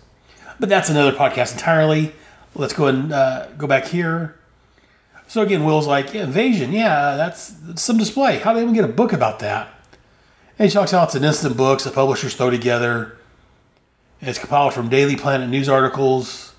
[0.59, 2.13] But that's another podcast entirely.
[2.53, 4.37] Let's go and uh, go back here.
[5.27, 8.39] So again, Will's like, yeah, invasion, yeah, that's some display.
[8.39, 9.69] How do they even get a book about that?
[10.59, 13.17] And he talks about it's an instant book the publishers throw together.
[14.21, 16.53] It's compiled from Daily Planet news articles.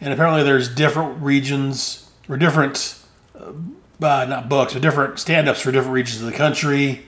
[0.00, 2.96] And apparently there's different regions, or different,
[3.34, 3.52] uh,
[4.00, 7.04] uh, not books, but different stand-ups for different regions of the country.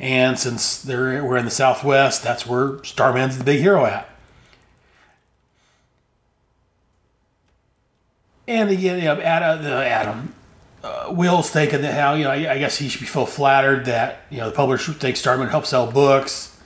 [0.00, 4.08] And since they're, we're in the Southwest, that's where Starman's the big hero at.
[8.48, 10.34] And again, you know, Atom, the Atom
[10.82, 13.86] uh, Will's thinking that how you know I, I guess he should be feel flattered
[13.86, 16.58] that you know the publisher thinks Starman helps sell books,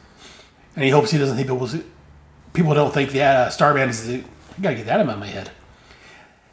[0.77, 1.69] and he hopes he doesn't think people
[2.53, 4.25] people don't think that uh, Starman is the.
[4.57, 5.51] I gotta get that out of my head.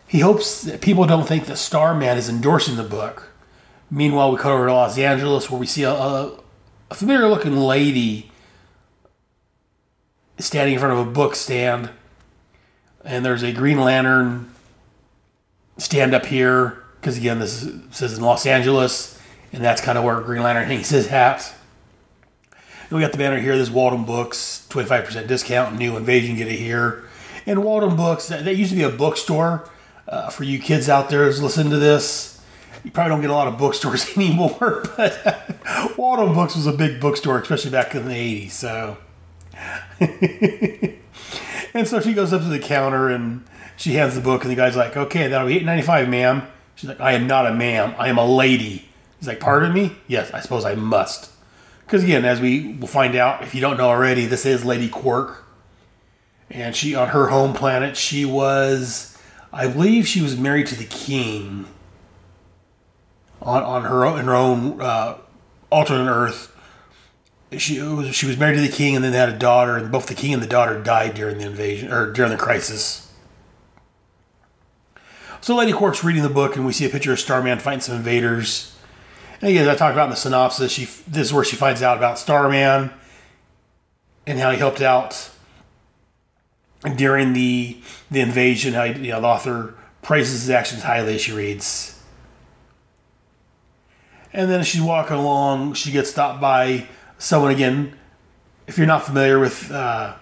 [0.08, 3.30] He hopes that people don't think that Starman is endorsing the book.
[3.90, 6.40] Meanwhile, we cut over to Los Angeles where we see a, a,
[6.90, 8.32] a familiar looking lady
[10.40, 11.92] standing in front of a book stand,
[13.06, 14.52] and there's a Green Lantern
[15.78, 19.20] stand up here because again, this is, says in Los Angeles,
[19.52, 21.52] and that's kind of where Green Lantern hangs his hat.
[22.52, 23.58] And we got the banner here.
[23.58, 27.06] This Walden Books, 25% discount, new invasion, get it here.
[27.48, 29.68] And Walden Books, that, that used to be a bookstore
[30.08, 32.40] uh, for you kids out there who's listening to this.
[32.84, 35.60] You probably don't get a lot of bookstores anymore, but
[35.98, 38.52] Walden Books was a big bookstore, especially back in the 80s.
[38.52, 38.98] So,
[41.74, 43.44] and so she goes up to the counter and
[43.76, 46.44] she hands the book, and the guy's like, "Okay, that'll be eight ninety five, ma'am."
[46.82, 47.94] She's like, "I am not a ma'am.
[48.00, 48.90] I am a lady."
[49.20, 51.30] He's like, "Pardon me?" Yes, I suppose I must.
[51.86, 54.90] Because again, as we will find out, if you don't know already, this is Lady
[54.90, 55.44] Quark,
[56.50, 59.16] and she on her home planet, she was,
[59.54, 61.68] I believe, she was married to the king.
[63.44, 65.18] On on her own, in her own uh,
[65.72, 66.52] alternate Earth,
[67.60, 70.08] she was she was married to the king, and then had a daughter, and both
[70.08, 73.11] the king and the daughter died during the invasion or during the crisis.
[75.44, 77.96] So Lady Quark's reading the book, and we see a picture of Starman fighting some
[77.96, 78.78] invaders.
[79.42, 81.82] And again, as I talked about in the synopsis, she this is where she finds
[81.82, 82.92] out about Starman
[84.28, 85.32] and how he helped out
[86.96, 88.76] during the the invasion.
[88.76, 91.16] How he, you know, the author praises his actions highly.
[91.16, 92.00] As she reads,
[94.32, 96.88] and then as she's walking along, she gets stopped by
[97.18, 97.98] someone again.
[98.68, 100.14] If you're not familiar with uh,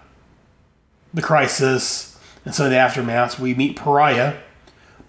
[1.12, 4.38] the crisis and some of the aftermaths, we meet Pariah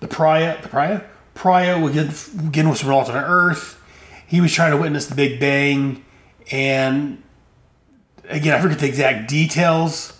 [0.02, 3.82] the Pariah, the would get, again was from alternate Earth.
[4.28, 6.04] He was trying to witness the Big Bang,
[6.52, 7.24] and
[8.28, 10.18] again, I forget the exact details,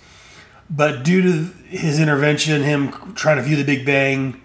[0.70, 4.42] but due to his intervention, him trying to view the Big Bang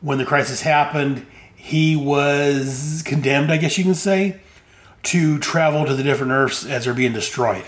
[0.00, 4.40] when the crisis happened, he was condemned, I guess you can say,
[5.04, 7.64] to travel to the different Earths as they're being destroyed.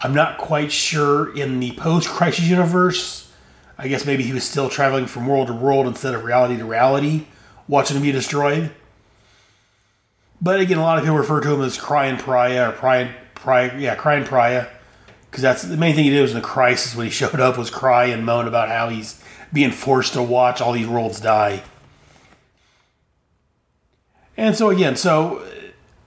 [0.00, 3.25] I'm not quite sure in the post crisis universe
[3.78, 6.64] I guess maybe he was still traveling from world to world instead of reality to
[6.64, 7.26] reality,
[7.68, 8.70] watching him be destroyed.
[10.40, 13.78] But again, a lot of people refer to him as crying pariah or crying pariah,
[13.78, 14.66] yeah, crying pariah,
[15.30, 17.58] because that's the main thing he did was in the crisis when he showed up
[17.58, 19.22] was cry and moan about how he's
[19.52, 21.62] being forced to watch all these worlds die.
[24.36, 25.46] And so again, so uh,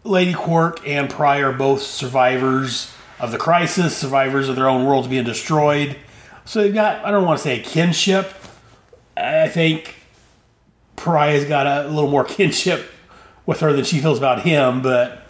[0.04, 5.08] Lady Quark and Pariah are both survivors of the crisis, survivors of their own worlds
[5.08, 5.98] being destroyed.
[6.46, 8.34] So they've got, I don't want to say a kinship.
[9.16, 9.96] I think
[10.96, 12.90] Pariah's got a little more kinship
[13.46, 15.26] with her than she feels about him, but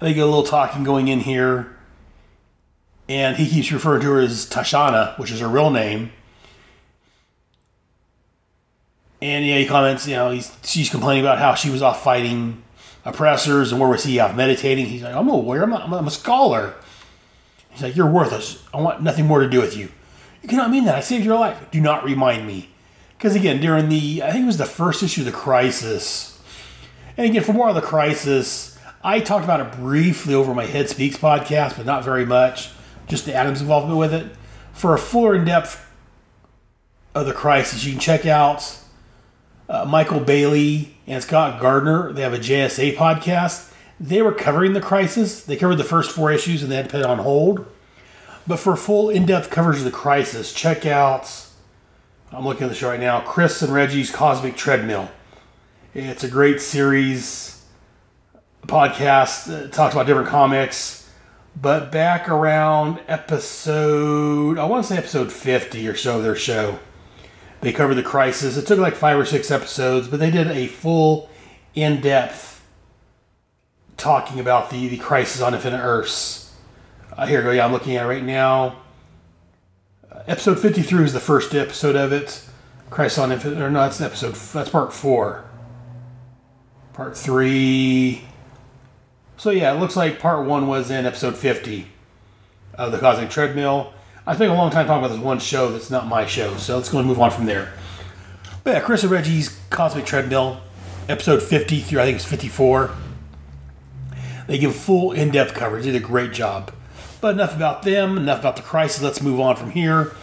[0.00, 1.76] they get a little talking going in here.
[3.08, 6.12] And he keeps referring to her as Tashana, which is her real name.
[9.20, 12.62] And yeah, he comments, you know, he's, she's complaining about how she was off fighting
[13.04, 14.86] oppressors and where was he off meditating.
[14.86, 16.74] He's like, I'm aware, I'm a, I'm a scholar.
[17.74, 18.62] He's like, You're worthless.
[18.72, 19.90] I want nothing more to do with you.
[20.42, 20.94] You cannot mean that.
[20.94, 21.70] I saved your life.
[21.70, 22.70] Do not remind me.
[23.18, 26.38] Because again, during the, I think it was the first issue of the Crisis.
[27.16, 30.88] And again, for more on the Crisis, I talked about it briefly over my Head
[30.88, 32.70] Speaks podcast, but not very much.
[33.08, 34.34] Just the Atom's involvement with it.
[34.72, 35.90] For a fuller in depth
[37.14, 38.78] of the Crisis, you can check out
[39.68, 42.12] uh, Michael Bailey and Scott Gardner.
[42.12, 43.72] They have a JSA podcast.
[44.00, 45.42] They were covering the crisis.
[45.42, 47.66] They covered the first four issues and they had to put it on hold.
[48.46, 51.46] But for full in depth coverage of the crisis, check out,
[52.32, 55.10] I'm looking at the show right now, Chris and Reggie's Cosmic Treadmill.
[55.94, 57.64] It's a great series
[58.66, 59.48] podcast.
[59.48, 61.08] It talks about different comics.
[61.60, 66.80] But back around episode, I want to say episode 50 or so of their show,
[67.60, 68.56] they covered the crisis.
[68.56, 71.30] It took like five or six episodes, but they did a full,
[71.74, 72.53] in depth
[73.96, 76.52] talking about the, the crisis on Infinite Earths.
[77.16, 77.50] Uh, here we go.
[77.52, 78.76] Yeah, I'm looking at it right now.
[80.10, 82.44] Uh, episode 53 is the first episode of it.
[82.90, 85.44] Crisis on Infinite, or no, that's episode, that's part four.
[86.92, 88.24] Part three.
[89.36, 91.88] So yeah, it looks like part one was in episode 50
[92.74, 93.92] of the Cosmic Treadmill.
[94.26, 96.76] I spent a long time talking about this one show that's not my show, so
[96.76, 97.72] let's go and move on from there.
[98.62, 100.60] But yeah, Chris and Reggie's Cosmic Treadmill,
[101.08, 102.94] episode 50 through I think it's 54.
[104.46, 105.84] They give full in depth coverage.
[105.84, 106.72] They did a great job.
[107.20, 109.02] But enough about them, enough about the crisis.
[109.02, 110.14] Let's move on from here.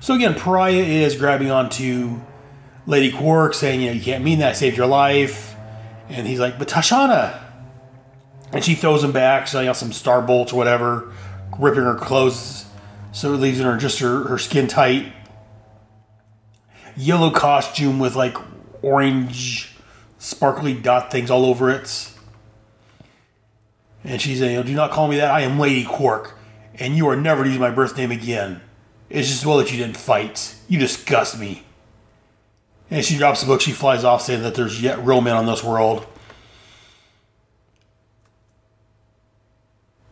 [0.00, 2.20] So again, Pariah is grabbing onto
[2.86, 5.54] Lady Quark, saying, you know, you can't mean that, I saved your life.
[6.08, 7.40] And he's like, but Tashana.
[8.52, 11.12] And she throws him back, so you know, some star bolts or whatever,
[11.58, 12.66] ripping her clothes
[13.12, 15.12] so it leaves her just her, her skin tight.
[16.96, 18.36] Yellow costume with like
[18.82, 19.74] orange
[20.18, 22.11] sparkly dot things all over it.
[24.04, 25.30] And she's saying, Do not call me that.
[25.30, 26.36] I am Lady Quark,
[26.74, 28.60] and you are never to use my birth name again.
[29.08, 30.56] It's just well that you didn't fight.
[30.68, 31.64] You disgust me.
[32.90, 33.60] And she drops the book.
[33.60, 36.06] She flies off, saying that there's yet real men on this world.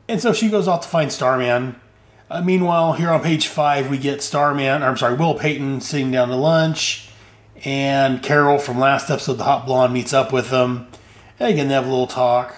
[0.08, 1.80] And so she goes off to find Starman.
[2.28, 6.28] Uh, meanwhile, here on page five, we get Starman, I'm sorry, Will Payton sitting down
[6.28, 7.08] to lunch,
[7.64, 10.88] and Carol from last episode, the Hot Blonde, meets up with them.
[11.38, 12.54] And again, they have a little talk.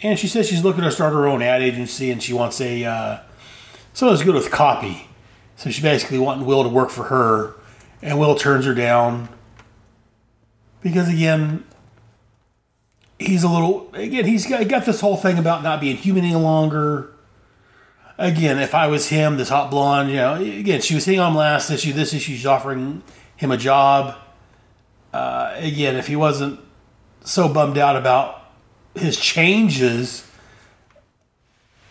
[0.00, 2.84] And she says she's looking to start her own ad agency, and she wants a
[2.84, 3.18] uh,
[3.92, 5.08] someone who's good with copy.
[5.56, 7.54] So she's basically wanting Will to work for her,
[8.00, 9.28] and Will turns her down.
[10.80, 11.64] Because again,
[13.18, 16.34] he's a little again he's got, got this whole thing about not being human any
[16.34, 17.12] longer.
[18.16, 21.34] Again if i was him this hot blonde you know again she was hitting on
[21.34, 23.02] last issue this issue she's offering
[23.36, 24.16] him a job.
[25.12, 26.60] Uh, again if he wasn't
[27.24, 28.37] so bummed out about
[29.00, 30.24] his changes.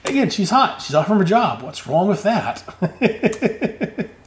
[0.05, 0.81] Again she's hot.
[0.81, 1.61] She's off from her job.
[1.63, 2.63] What's wrong with that?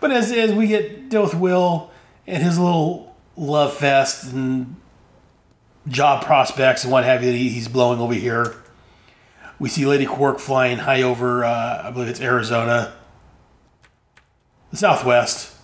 [0.00, 1.90] But as, as we get deal with will
[2.26, 4.76] and his little love fest and
[5.88, 8.54] job prospects and what have you that he- he's blowing over here.
[9.58, 12.92] We see Lady Quark flying high over, uh, I believe it's Arizona,
[14.70, 15.56] the Southwest,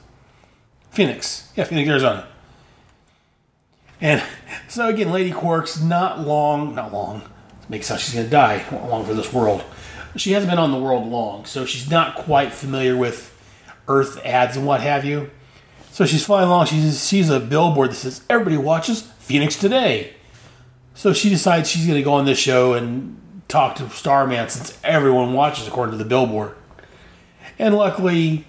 [0.91, 2.26] Phoenix, yeah, Phoenix, Arizona.
[4.01, 4.22] And
[4.68, 7.22] so again, Lady Quark's not long, not long.
[7.68, 9.62] Makes sense she's gonna die long for this world.
[10.16, 13.36] She hasn't been on the world long, so she's not quite familiar with
[13.86, 15.30] Earth ads and what have you.
[15.92, 16.66] So she's flying along.
[16.66, 20.14] She sees a billboard that says, Everybody watches Phoenix Today.
[20.94, 24.78] So she decides she's going to go on this show and talk to Starman since
[24.84, 26.55] everyone watches according to the billboard.
[27.59, 28.44] And luckily,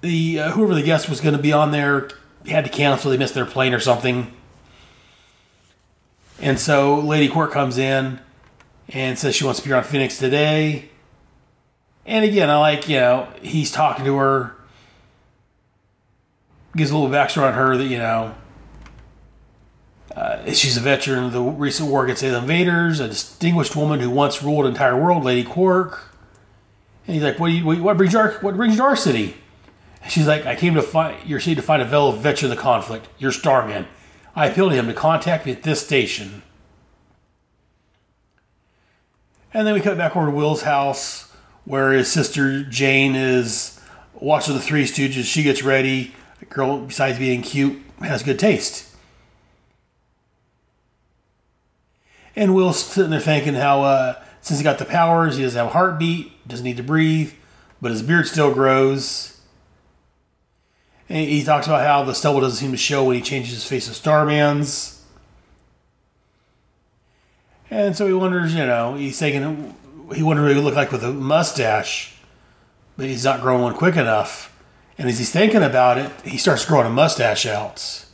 [0.00, 2.08] the uh, whoever the guest was going to be on there
[2.48, 3.10] had to cancel.
[3.10, 4.32] They missed their plane or something.
[6.40, 8.20] And so Lady Quark comes in
[8.88, 10.90] and says she wants to be on Phoenix Today.
[12.06, 14.58] And again, I like, you know, he's talking to her
[16.78, 18.34] gives a little backstory on her that you know
[20.16, 24.10] uh, she's a veteran of the recent war against the invaders, a distinguished woman who
[24.10, 26.12] once ruled entire world, Lady Quark.
[27.06, 28.96] And he's like, "What, you, what, what brings you our, what brings you to our
[28.96, 29.36] city?"
[30.08, 32.62] She's like, "I came to find your city to find a fellow veteran of the
[32.62, 33.86] conflict, your Starman.
[34.34, 36.42] I appeal to him to contact me at this station."
[39.52, 41.32] And then we cut back over to Will's house,
[41.64, 43.80] where his sister Jane is
[44.14, 45.24] watching the Three Stooges.
[45.24, 46.14] She gets ready.
[46.48, 48.86] Girl, besides being cute, has good taste.
[52.36, 55.66] And Will's sitting there thinking how, uh, since he got the powers, he doesn't have
[55.66, 57.32] a heartbeat, doesn't need to breathe,
[57.82, 59.37] but his beard still grows.
[61.08, 63.64] And he talks about how the stubble doesn't seem to show when he changes his
[63.64, 65.02] face to Starman's.
[67.70, 69.74] And so he wonders, you know, he's thinking,
[70.14, 72.14] he wonders what he would look like with a mustache,
[72.96, 74.54] but he's not growing one quick enough.
[74.98, 78.04] And as he's thinking about it, he starts growing a mustache out.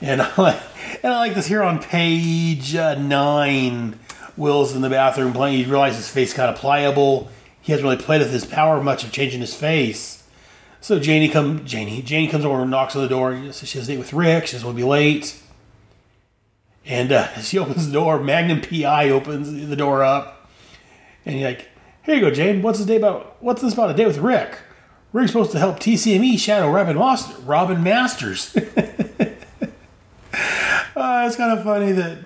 [0.00, 0.60] And I like,
[1.02, 3.98] and I like this here on page uh, nine.
[4.36, 5.58] Will's in the bathroom playing.
[5.58, 7.28] He realizes his face kind of pliable.
[7.60, 10.21] He hasn't really played with his power much of changing his face.
[10.82, 13.52] So Janie come Janie Janie comes over and knocks on the door.
[13.52, 14.48] So she has a date with Rick.
[14.48, 15.40] She doesn't want to be late.
[16.84, 18.20] And uh, she opens the door.
[18.20, 20.50] Magnum PI opens the door up,
[21.24, 21.68] and he's like,
[22.02, 22.62] "Here you go, Jane.
[22.62, 23.36] What's this day about?
[23.40, 24.58] What's this about a date with Rick?
[25.12, 28.54] Rick's supposed to help TCME shadow Robin, Mas- Robin Masters."
[30.94, 32.18] Uh, it's kind of funny that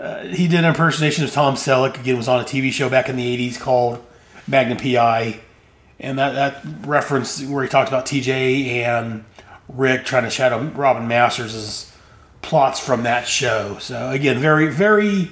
[0.00, 1.98] uh, he did an impersonation of Tom Selleck.
[1.98, 4.04] Again, was on a TV show back in the '80s called
[4.48, 5.40] Magnum PI,
[6.00, 9.24] and that that reference where he talked about TJ and
[9.68, 11.92] Rick trying to shadow Robin Masters is
[12.42, 13.78] plots from that show.
[13.78, 15.30] So again, very very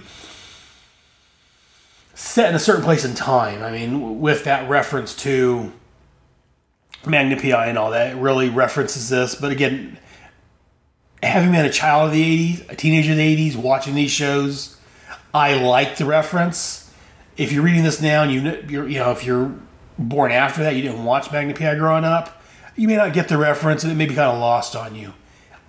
[2.15, 3.63] set in a certain place in time.
[3.63, 5.73] I mean, with that reference to
[7.05, 9.35] Magnum PI and all that, it really references this.
[9.35, 9.99] But again,
[11.23, 14.77] having been a child of the 80s, a teenager of the 80s, watching these shows,
[15.35, 16.93] I like the reference.
[17.37, 19.55] If you're reading this now and you you know if you're
[20.09, 22.43] born after that, you didn't watch Magnum PI growing up,
[22.77, 25.13] you may not get the reference and it may be kind of lost on you.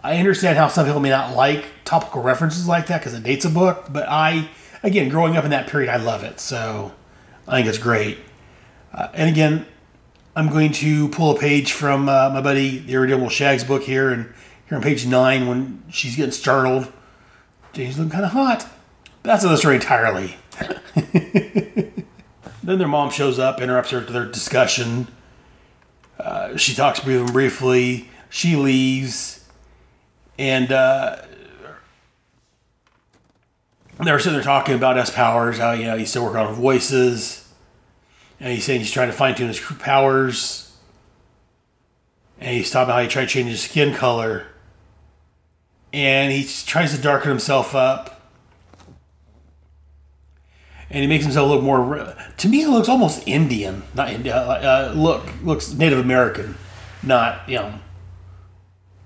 [0.03, 3.45] I understand how some people may not like topical references like that because it dates
[3.45, 4.49] a book, but I,
[4.83, 6.39] again, growing up in that period, I love it.
[6.39, 6.91] So
[7.47, 8.17] I think it's great.
[8.93, 9.65] Uh, and again,
[10.35, 14.09] I'm going to pull a page from uh, my buddy, the Irredeemable Shags book here,
[14.09, 14.33] and
[14.67, 16.91] here on page nine, when she's getting startled,
[17.71, 18.67] Jane's looking kind of hot.
[19.21, 20.35] That's another story entirely.
[22.63, 25.07] then their mom shows up, interrupts her their discussion.
[26.19, 28.09] Uh, she talks to them briefly.
[28.29, 29.45] She leaves,
[30.39, 31.17] and uh,
[33.99, 35.57] they're sitting there talking about S powers.
[35.57, 37.47] How you know he's still working on voices,
[38.39, 40.63] and he's saying he's trying to fine tune his powers.
[42.39, 44.47] And he's talking about how he tried to change his skin color.
[45.93, 48.12] And he tries to darken himself up.
[50.93, 52.15] And he makes himself look more.
[52.37, 53.81] To me, he looks almost Indian.
[53.95, 54.35] Not India.
[54.35, 56.55] Uh, look, looks Native American.
[57.01, 57.73] Not, you know,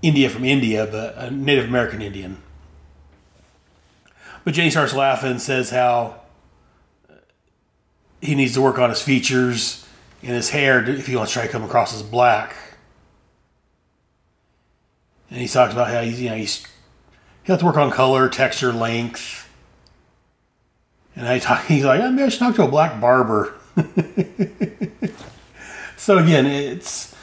[0.02, 2.44] India from India, but a Native American Indian.
[4.44, 6.22] But Jane starts laughing and says how
[8.22, 9.88] he needs to work on his features
[10.22, 12.56] and his hair if he wants to try to come across as black.
[15.30, 16.66] And he talks about how he's, you know, he's
[17.44, 19.47] he'll have to work on color, texture, length.
[21.18, 23.54] And I talk, he's like, I should talk to a black barber.
[25.98, 27.14] so again, it's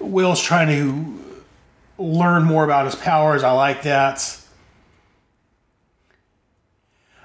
[0.00, 1.22] Will's trying to
[1.98, 3.42] learn more about his powers.
[3.44, 4.40] I like that.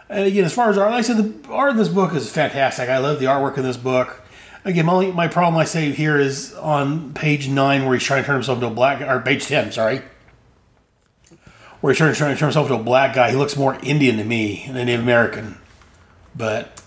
[0.10, 2.30] And again, as far as art, like I said, the art in this book is
[2.30, 2.90] fantastic.
[2.90, 4.22] I love the artwork in this book.
[4.66, 8.28] Again, my, my problem I say here is on page nine where he's trying to
[8.28, 10.02] turn himself into a black, or page ten, sorry,
[11.80, 13.32] where he's trying to turn himself into a black guy.
[13.32, 15.58] He looks more Indian to me than Native American,
[16.36, 16.82] but.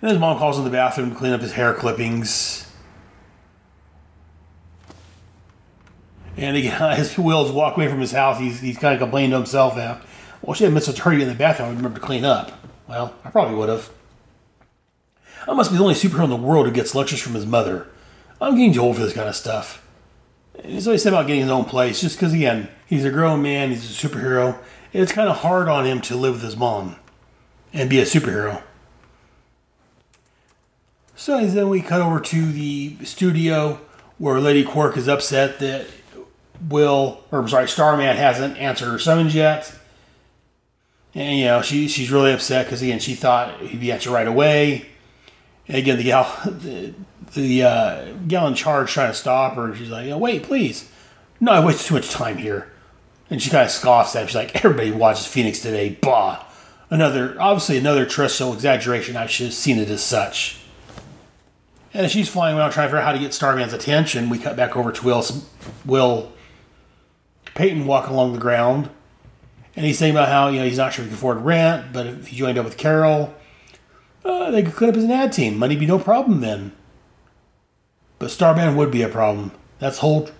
[0.00, 2.68] And his mom calls in the bathroom to clean up his hair clippings.
[6.36, 9.36] And again, as Will's walk away from his house, he's, he's kind of complaining to
[9.36, 10.00] himself now.
[10.40, 12.52] Well, she had a hurry in the bathroom, I remember to clean up.
[12.88, 13.90] Well, I probably would have.
[15.48, 17.88] I must be the only superhero in the world who gets lectures from his mother.
[18.40, 19.84] I'm getting too old for this kind of stuff.
[20.54, 23.42] And he's always said about getting his own place, just because, again, he's a grown
[23.42, 24.58] man, he's a superhero.
[24.92, 26.96] It's kind of hard on him to live with his mom
[27.72, 28.62] and be a superhero.
[31.14, 33.80] So then we cut over to the studio
[34.18, 35.86] where Lady Quark is upset that
[36.68, 39.72] Will, or I'm sorry, Starman hasn't answered her summons yet.
[41.14, 44.26] And, you know, she, she's really upset because, again, she thought he'd be answered right
[44.26, 44.86] away.
[45.66, 46.94] And again, the gal, the,
[47.34, 49.74] the uh, gal in charge trying to stop her.
[49.74, 50.90] She's like, oh, "Wait, please!
[51.40, 52.72] No, I wasted too much time here."
[53.30, 54.22] And she kind of scoffs at.
[54.22, 54.28] Him.
[54.28, 55.98] She's like, "Everybody watches Phoenix today.
[56.00, 56.44] Bah!
[56.90, 59.16] Another, obviously, another terrestrial exaggeration.
[59.16, 60.58] I should have seen it as such."
[61.94, 64.38] And as she's flying around trying to figure out how to get Starman's attention, we
[64.38, 65.24] cut back over to Will,
[65.86, 66.32] Will
[67.54, 68.90] Payton walking along the ground.
[69.74, 71.92] And he's saying about how, you know, he's not sure if he can afford rent,
[71.92, 73.34] but if he joined up with Carol,
[74.24, 75.56] uh, they could clean up as an ad team.
[75.56, 76.72] Money'd be no problem then.
[78.18, 79.52] But Starman would be a problem.
[79.78, 80.30] That's whole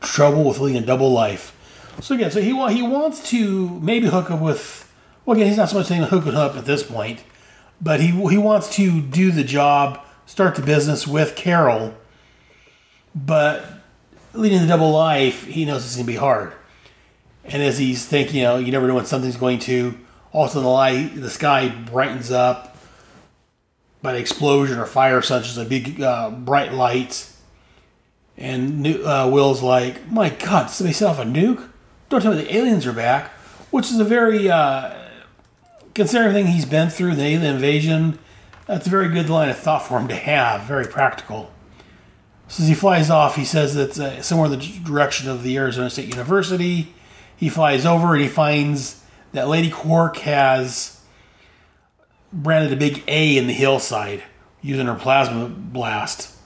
[0.00, 1.56] trouble with leading a double life.
[2.02, 4.90] So again, so he wa- he wants to maybe hook up with.
[5.24, 7.22] Well, again, he's not so much saying hook it up at this point,
[7.80, 11.94] but he he wants to do the job, start the business with Carol.
[13.14, 13.64] But
[14.32, 16.52] leading the double life, he knows it's gonna be hard.
[17.44, 19.98] And as he's thinking, you know, you never know when something's going to.
[20.32, 22.76] Also, the light, the sky brightens up
[24.00, 27.28] by the explosion or fire, such as a big uh, bright light.
[28.38, 31.68] And uh, Will's like, "My God, somebody set off a nuke?
[32.10, 33.30] Don't tell me the aliens are back."
[33.70, 34.92] Which is a very, uh,
[35.94, 38.18] considering everything he's been through, the alien invasion,
[38.66, 40.62] that's a very good line of thought for him to have.
[40.62, 41.50] Very practical.
[42.48, 45.56] So as he flies off, he says that uh, somewhere in the direction of the
[45.56, 46.92] Arizona State University.
[47.36, 49.02] He flies over and he finds
[49.32, 51.00] that Lady Quark has
[52.32, 54.22] branded a big A in the hillside
[54.62, 56.36] using her plasma blast.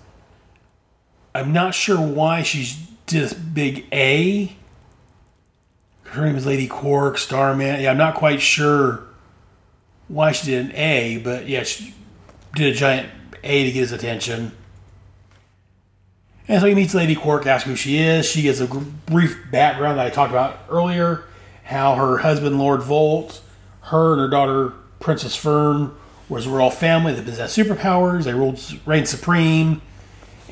[1.35, 4.57] I'm not sure why she's did this big A.
[6.15, 7.81] Her name is Lady Quark, Starman.
[7.81, 9.03] Yeah, I'm not quite sure
[10.07, 11.93] why she did an A, but yeah, she
[12.55, 13.11] did a giant
[13.43, 14.53] A to get his attention.
[16.47, 18.27] And so he meets Lady Quark, asks who she is.
[18.27, 21.25] She gives a brief background that I talked about earlier
[21.65, 23.41] how her husband, Lord Volt,
[23.81, 25.97] her and her daughter, Princess Fern,
[26.29, 28.23] was a royal family that possessed superpowers.
[28.23, 29.83] They ruled, reigned supreme.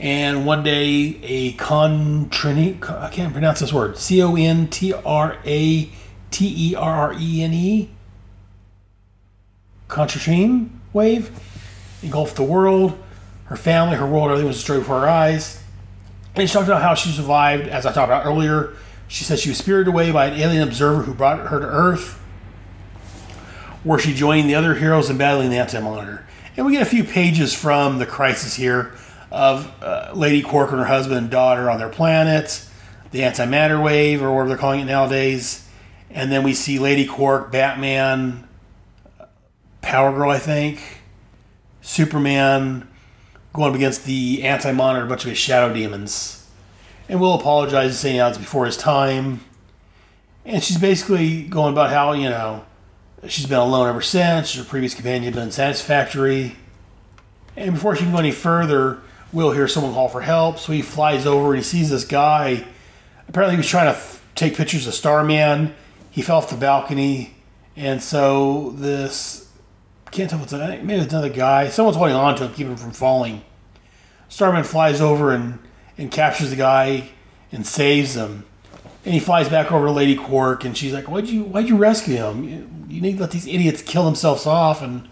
[0.03, 5.39] And one day, a contrini, I can't pronounce this word, C O N T R
[5.45, 5.89] A
[6.33, 7.89] T E R R E N E,
[9.87, 11.31] Contratrine wave
[12.03, 12.99] engulfed the world.
[13.45, 15.63] Her family, her world, everything was destroyed before her eyes.
[16.35, 18.75] And she talked about how she survived, as I talked about earlier.
[19.07, 22.15] She said she was spirited away by an alien observer who brought her to Earth,
[23.85, 26.27] where she joined the other heroes in battling the Anti Monitor.
[26.57, 28.95] And we get a few pages from the crisis here
[29.33, 32.68] of uh, Lady Quark and her husband and daughter on their planet,
[33.12, 35.66] the antimatter wave, or whatever they're calling it nowadays.
[36.11, 38.47] And then we see Lady Quark, Batman,
[39.80, 41.01] Power Girl, I think,
[41.80, 42.87] Superman,
[43.55, 46.47] going up against the anti monitor, a bunch of his shadow demons.
[47.09, 49.41] And Will apologizes, saying how it's before his time.
[50.45, 52.66] And she's basically going about how, you know,
[53.26, 56.57] she's been alone ever since, her previous companion been unsatisfactory.
[57.57, 59.01] And before she can go any further,
[59.33, 62.66] Will hears someone call for help, so he flies over and he sees this guy.
[63.28, 65.74] Apparently, he was trying to f- take pictures of Starman.
[66.11, 67.35] He fell off the balcony,
[67.74, 69.49] and so this
[70.11, 70.85] can't tell what's that.
[70.85, 71.70] Maybe it's another guy.
[71.70, 73.43] Someone's holding on to him, keeping him from falling.
[74.28, 75.59] Starman flies over and,
[75.97, 77.09] and captures the guy
[77.51, 78.45] and saves him.
[79.05, 81.76] And he flies back over to Lady Quark, and she's like, "Why'd you Why'd you
[81.76, 82.45] rescue him?
[82.45, 85.09] You, you need to let these idiots kill themselves off and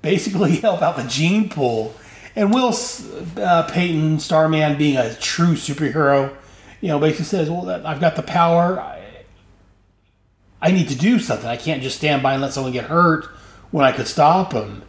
[0.00, 1.94] basically help out the gene pool."
[2.36, 2.74] And Will
[3.36, 6.34] uh, Payton, Starman, being a true superhero,
[6.80, 8.80] you know, basically says, "Well, I've got the power.
[8.80, 9.02] I,
[10.60, 11.46] I need to do something.
[11.46, 13.26] I can't just stand by and let someone get hurt
[13.70, 14.82] when I could stop them."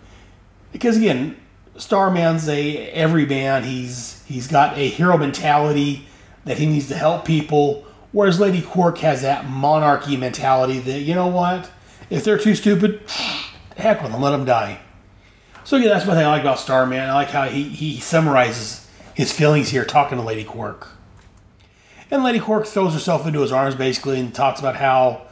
[0.72, 1.38] Because again,
[1.78, 3.64] Starman's a everyman.
[3.64, 6.08] He's he's got a hero mentality
[6.46, 11.14] that he needs to help people, whereas Lady Quark has that monarchy mentality that you
[11.14, 11.70] know what,
[12.10, 13.02] if they're too stupid,
[13.78, 14.80] heck with them, let them die.
[15.66, 17.00] So yeah, that's one thing I like about Starman.
[17.00, 20.90] I like how he he summarizes his feelings here, talking to Lady Quark.
[22.12, 25.26] And Lady Quark throws herself into his arms basically and talks about how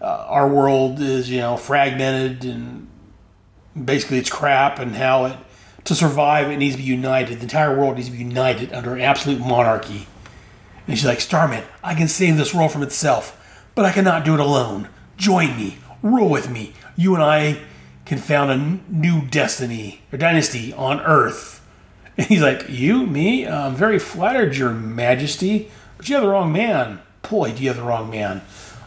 [0.00, 2.86] uh, our world is you know fragmented and
[3.84, 5.36] basically it's crap and how it
[5.82, 7.38] to survive it needs to be united.
[7.38, 10.06] The entire world needs to be united under an absolute monarchy.
[10.86, 13.36] And she's like, Starman, I can save this world from itself,
[13.74, 14.88] but I cannot do it alone.
[15.16, 16.74] Join me, rule with me.
[16.96, 17.60] You and I
[18.10, 21.58] can found a new destiny or dynasty on Earth.
[22.18, 23.46] And he's like, You, me?
[23.46, 26.98] I'm very flattered, Your Majesty, but you have the wrong man.
[27.22, 28.42] Boy, do you have the wrong man.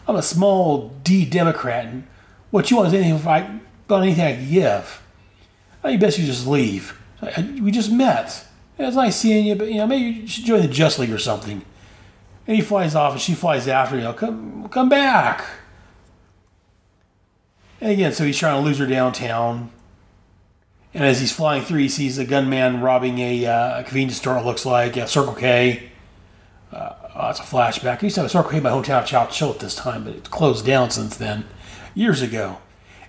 [0.06, 2.06] I'm a small D Democrat, and
[2.50, 5.02] what you want is anything I about anything I can give.
[5.82, 7.00] I think best you just leave.
[7.38, 8.46] We just met.
[8.78, 11.18] It's nice seeing you, but you know maybe you should join the Just League or
[11.18, 11.64] something.
[12.46, 13.96] And he flies off, and she flies after.
[13.96, 15.46] You know, come come back.
[17.84, 19.70] And again, so he's trying to lose her downtown.
[20.94, 24.38] And as he's flying through, he sees a gunman robbing a, uh, convenience store.
[24.38, 25.90] It looks like a Circle K.
[26.72, 27.98] Uh, oh, it's a flashback.
[27.98, 30.04] I used to have a Circle K in my hometown Chow Chill at this time,
[30.04, 31.44] but it's closed down since then,
[31.94, 32.56] years ago.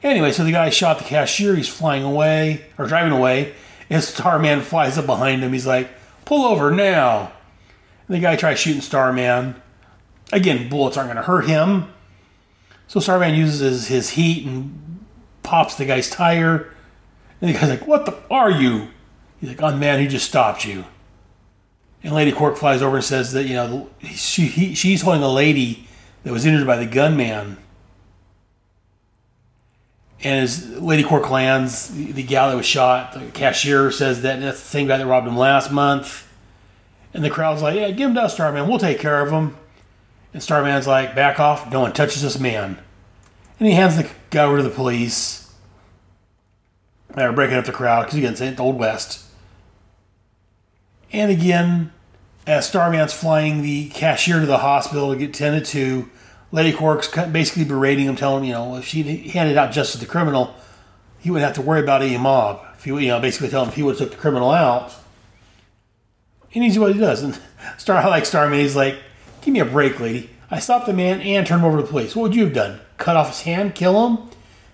[0.03, 1.55] Anyway, so the guy shot the cashier.
[1.55, 3.53] He's flying away or driving away.
[3.89, 5.53] And Starman flies up behind him.
[5.53, 5.89] He's like,
[6.26, 7.32] "Pull over now!"
[8.09, 9.55] And the guy tries shooting Starman.
[10.34, 11.93] Again, bullets aren't going to hurt him.
[12.88, 15.06] So Starman uses his heat and
[15.44, 16.72] pops the guy's tire.
[17.42, 18.90] And the guy's like, "What the are you?"
[19.40, 20.86] He's like, "I'm man he just stopped you."
[22.04, 25.32] And Lady Quark flies over and says that you know she he, she's holding a
[25.32, 25.88] lady
[26.24, 27.58] that was injured by the gunman.
[30.24, 34.40] And as Lady Quark lands, the, the gal that was shot, the cashier says that
[34.40, 36.28] that's the same guy that robbed him last month.
[37.14, 38.68] And the crowd's like, "Yeah, give him to us, Starman.
[38.68, 39.58] We'll take care of him."
[40.36, 41.72] And Starman's like, "Back off!
[41.72, 42.78] No one touches this man."
[43.58, 45.50] And he hands the guy over to the police.
[47.16, 49.24] They're breaking up the crowd because again, it's the Old West.
[51.14, 51.94] And again,
[52.46, 56.10] as Starman's flying the cashier to the hospital to get tended to,
[56.52, 60.06] Lady Quark's basically berating him, telling him, you know, if she handed out justice to
[60.06, 60.54] the criminal,
[61.18, 62.60] he wouldn't have to worry about any mob.
[62.78, 64.94] If he, you know, basically telling him if he would have took the criminal out.
[66.54, 67.24] And he's what he does.
[67.24, 67.40] And
[67.78, 68.60] Star, like Starman.
[68.60, 68.98] He's like,
[69.46, 70.32] "Give me a break, lady.
[70.50, 72.16] I stopped the man and turned him over to the police.
[72.16, 72.80] What would you have done?
[72.98, 73.76] Cut off his hand?
[73.76, 74.18] Kill him?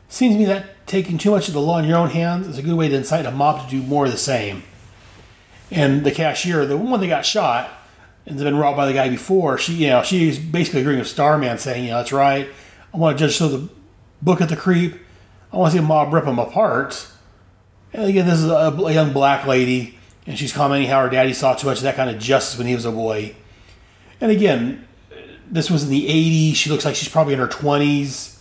[0.08, 2.58] Seems to me that taking too much of the law in your own hands is
[2.58, 4.64] a good way to incite a mob to do more of the same."
[5.72, 7.70] And the cashier, the one that got shot
[8.26, 11.08] and has been robbed by the guy before, she, you know, she's basically agreeing with
[11.10, 12.48] Starman, saying, "You know, that's right.
[12.94, 13.70] I want to judge so the
[14.22, 14.96] book at the creep.
[15.52, 17.08] I want to see a mob rip him apart."
[17.94, 21.56] And again, this is a young black lady, and she's commenting how her daddy saw
[21.56, 23.36] too much of that kind of justice when he was a boy.
[24.22, 24.88] And again,
[25.50, 26.56] this was in the 80s.
[26.56, 28.38] She looks like she's probably in her 20s.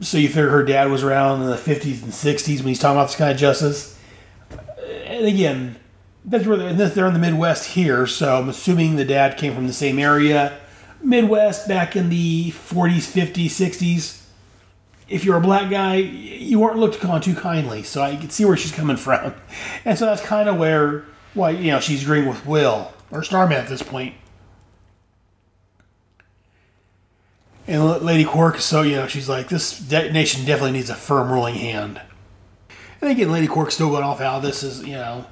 [0.00, 2.96] So you figure her dad was around in the 50s and 60s when he's talking
[2.96, 3.98] about this kind of justice.
[5.06, 5.76] And again,
[6.24, 9.66] that's where they're, they're in the Midwest here, so I'm assuming the dad came from
[9.66, 10.60] the same area.
[11.02, 14.22] Midwest back in the 40s, 50s, 60s.
[15.08, 18.44] If you're a black guy, you weren't looked upon too kindly, so I can see
[18.44, 19.34] where she's coming from.
[19.84, 23.56] And so that's kind of where, why, you know, she's agreeing with Will, or Starman
[23.56, 24.14] at this point.
[27.68, 31.54] And Lady Quark, so, you know, she's like, this nation definitely needs a firm ruling
[31.54, 32.00] hand.
[33.02, 35.26] And again, Lady Quark's still going off how this is, you know,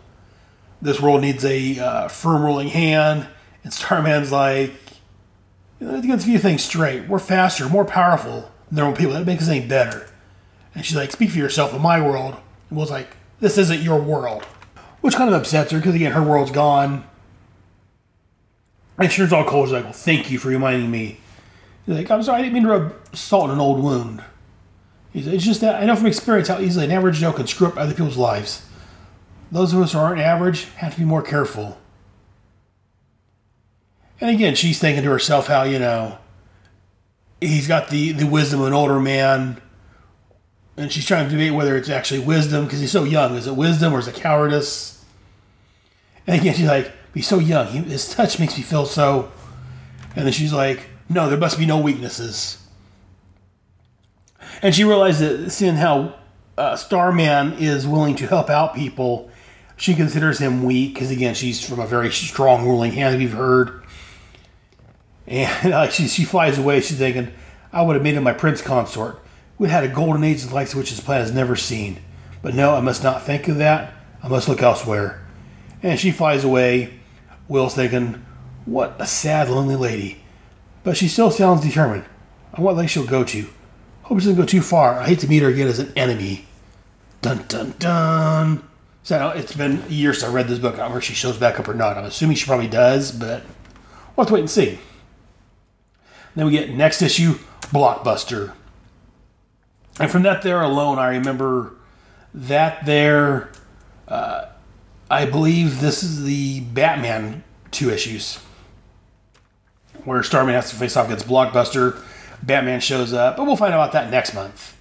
[0.82, 3.26] this world needs a uh, firm ruling hand.
[3.64, 4.74] And Starman's like,
[5.80, 7.08] let's get a few things straight.
[7.08, 9.14] We're faster, more powerful than own people.
[9.14, 10.06] That makes us any better.
[10.74, 12.36] And she's like, speak for yourself in my world.
[12.68, 14.44] And Will's like, this isn't your world.
[15.00, 17.08] Which kind of upsets her because, again, her world's gone.
[18.98, 19.68] And she turns all cold.
[19.68, 21.20] She's like, well, thank you for reminding me.
[21.86, 24.22] He's like, I'm sorry, I didn't mean to rub salt in an old wound.
[25.14, 27.78] It's just that I know from experience how easily an average Joe can screw up
[27.78, 28.66] other people's lives.
[29.50, 31.78] Those of us who aren't average have to be more careful.
[34.20, 36.18] And again, she's thinking to herself how, you know,
[37.40, 39.60] he's got the, the wisdom of an older man.
[40.76, 43.36] And she's trying to debate whether it's actually wisdom because he's so young.
[43.36, 45.04] Is it wisdom or is it cowardice?
[46.26, 47.68] And again, she's like, he's so young.
[47.84, 49.30] His touch makes me feel so.
[50.14, 52.58] And then she's like, no, there must be no weaknesses.
[54.62, 56.14] And she realized that seeing how
[56.56, 59.30] uh, Starman is willing to help out people,
[59.76, 63.18] she considers him weak because again, she's from a very strong ruling hand.
[63.18, 63.82] We've heard,
[65.26, 66.80] and uh, she she flies away.
[66.80, 67.32] She's thinking,
[67.72, 69.20] "I would have made him my prince consort.
[69.58, 72.00] We had a golden age of likes which this planet has never seen.
[72.42, 73.92] But no, I must not think of that.
[74.22, 75.22] I must look elsewhere."
[75.82, 76.94] And she flies away.
[77.48, 78.24] Will's thinking,
[78.64, 80.22] "What a sad, lonely lady."
[80.86, 82.04] But she still sounds determined
[82.54, 83.48] on what length she'll go to.
[84.04, 85.00] Hope she doesn't go too far.
[85.00, 86.46] I hate to meet her again as an enemy.
[87.22, 88.62] Dun dun dun.
[89.02, 90.74] So it's been years since I read this book.
[90.74, 91.98] I don't know if she shows back up or not.
[91.98, 93.42] I'm assuming she probably does, but
[94.14, 94.78] we'll have to wait and see.
[96.36, 98.52] Then we get next issue, Blockbuster.
[99.98, 101.74] And from that there alone, I remember
[102.32, 103.50] that there,
[104.06, 104.50] uh,
[105.10, 108.38] I believe this is the Batman two issues
[110.06, 112.00] where Starman has to face off against Blockbuster.
[112.42, 114.76] Batman shows up, but we'll find out about that next month.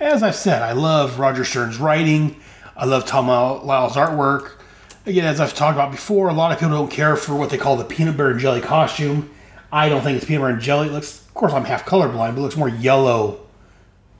[0.00, 2.36] As I've said, I love Roger Stern's writing.
[2.76, 4.52] I love Tom Lyle's artwork.
[5.04, 7.58] Again, as I've talked about before, a lot of people don't care for what they
[7.58, 9.30] call the peanut butter and jelly costume.
[9.72, 10.88] I don't think it's peanut butter and jelly.
[10.88, 13.40] It looks, of course, I'm half colorblind, but it looks more yellow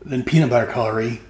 [0.01, 1.21] than peanut butter colory.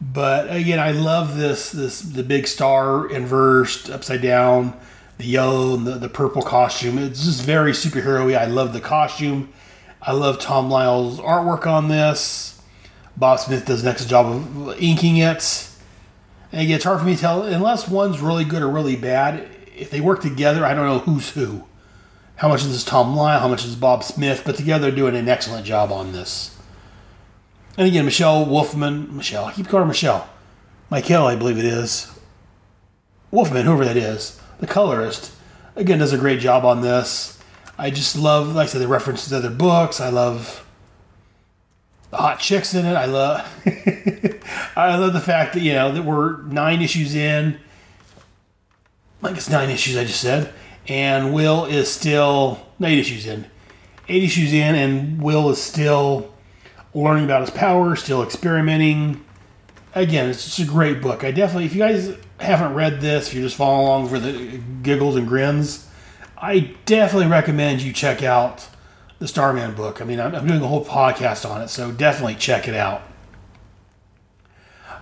[0.00, 4.78] But again, I love this this the big star inversed upside down,
[5.20, 6.98] the yellow and the, the purple costume.
[6.98, 8.34] It's just very superhero-y.
[8.34, 9.52] I love the costume.
[10.02, 12.62] I love Tom Lyle's artwork on this.
[13.16, 15.68] Bob Smith does an excellent job of inking it.
[16.52, 19.46] And again, it's hard for me to tell unless one's really good or really bad.
[19.76, 21.64] If they work together, I don't know who's who.
[22.36, 23.40] How much is this Tom Lyle?
[23.40, 24.42] How much is Bob Smith?
[24.46, 26.56] But together, they're doing an excellent job on this.
[27.76, 30.28] And again, Michelle Wolfman, Michelle, I keep calling Michelle.
[30.88, 32.10] Michael, I believe it is.
[33.30, 35.32] Wolfman, whoever that is, the colorist,
[35.74, 37.38] again, does a great job on this.
[37.78, 40.00] I just love, like I said, the references to other books.
[40.00, 40.66] I love
[42.10, 42.94] the hot chicks in it.
[42.94, 43.40] I love,
[44.76, 47.58] I love the fact that you know that we're nine issues in.
[49.22, 50.52] Like it's nine issues, I just said,
[50.88, 53.46] and Will is still eight issues in,
[54.08, 56.34] eight issues in, and Will is still
[56.94, 59.24] learning about his power, still experimenting.
[59.94, 61.24] Again, it's just a great book.
[61.24, 64.58] I definitely, if you guys haven't read this, if you're just following along for the
[64.82, 65.88] giggles and grins,
[66.38, 68.68] I definitely recommend you check out
[69.18, 70.00] the Starman book.
[70.00, 73.02] I mean, I'm, I'm doing a whole podcast on it, so definitely check it out.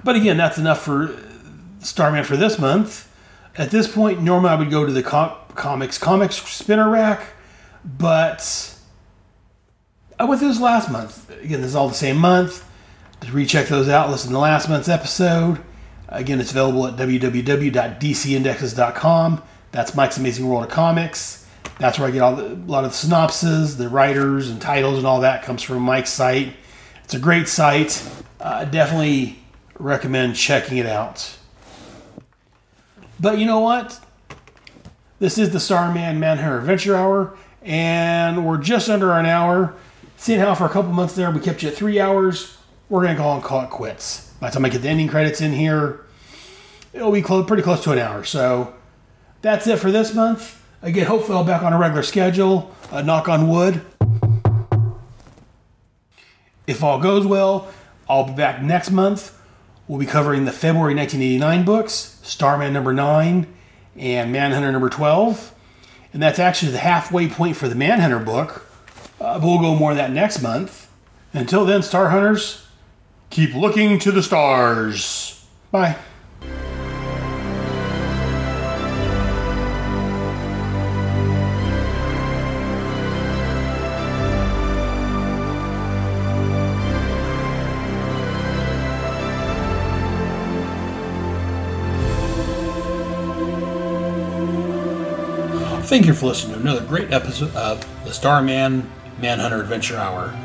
[0.03, 1.17] But again, that's enough for
[1.81, 3.05] Starman for this month.
[3.57, 7.21] At this point, normally I would go to the com- comics comics spinner rack,
[7.85, 8.75] but
[10.19, 11.31] I went through this last month.
[11.31, 12.65] Again, this is all the same month.
[13.31, 15.61] Recheck those out, listen to last month's episode.
[16.09, 19.43] Again, it's available at www.dcindexes.com.
[19.71, 21.47] That's Mike's Amazing World of Comics.
[21.79, 24.99] That's where I get all the, a lot of the synopses, the writers and titles,
[24.99, 26.55] and all that comes from Mike's site.
[27.05, 28.03] It's a great site.
[28.41, 29.39] Uh, definitely
[29.79, 31.37] recommend checking it out.
[33.21, 34.01] But you know what?
[35.19, 39.75] This is the Starman Manhunter Adventure Hour, and we're just under an hour.
[40.17, 42.58] Seeing how for a couple months there we kept you at three hours,
[42.89, 44.33] we're gonna go and call it quits.
[44.41, 46.05] By the time I get the ending credits in here,
[46.93, 48.25] it'll be close, pretty close to an hour.
[48.25, 48.75] So
[49.43, 50.63] that's it for this month.
[50.81, 52.75] Again, hopefully I'll back on a regular schedule.
[52.91, 53.83] Uh, knock on wood.
[56.67, 57.73] If all goes well,
[58.09, 59.37] I'll be back next month.
[59.89, 63.47] We'll be covering the February 1989 books, Starman number 9
[63.97, 65.55] and Manhunter number 12.
[66.13, 68.67] And that's actually the halfway point for the Manhunter book.
[69.21, 70.91] Uh, but we'll go more of that next month.
[71.33, 72.68] Until then, Star Hunters,
[73.31, 75.45] keep looking to the stars.
[75.71, 75.97] Bye.
[95.89, 100.39] Thank you for listening to another great episode of the Starman Manhunter Adventure Hour.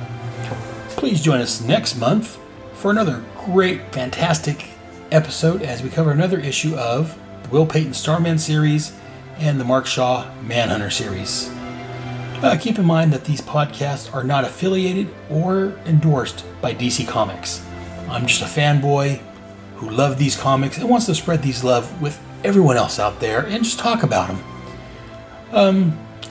[0.91, 2.39] Please join us next month
[2.76, 4.65] for another great, fantastic
[5.11, 8.93] episode as we cover another issue of the Will Payton Starman series
[9.38, 11.49] and the Mark Shaw Manhunter series.
[12.41, 17.65] Uh, keep in mind that these podcasts are not affiliated or endorsed by DC Comics.
[18.09, 19.21] I'm just a fanboy
[19.76, 23.45] who loves these comics and wants to spread these love with everyone else out there
[23.45, 24.43] and just talk about them.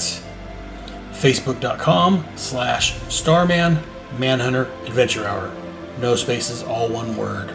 [1.12, 3.78] facebook.com slash starman
[4.18, 5.52] manhunter adventure hour.
[6.00, 7.54] No spaces, all one word.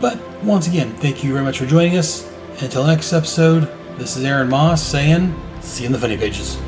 [0.00, 2.28] But once again, thank you very much for joining us.
[2.60, 6.58] Until next episode, this is Aaron Moss saying, see you in the funny pages.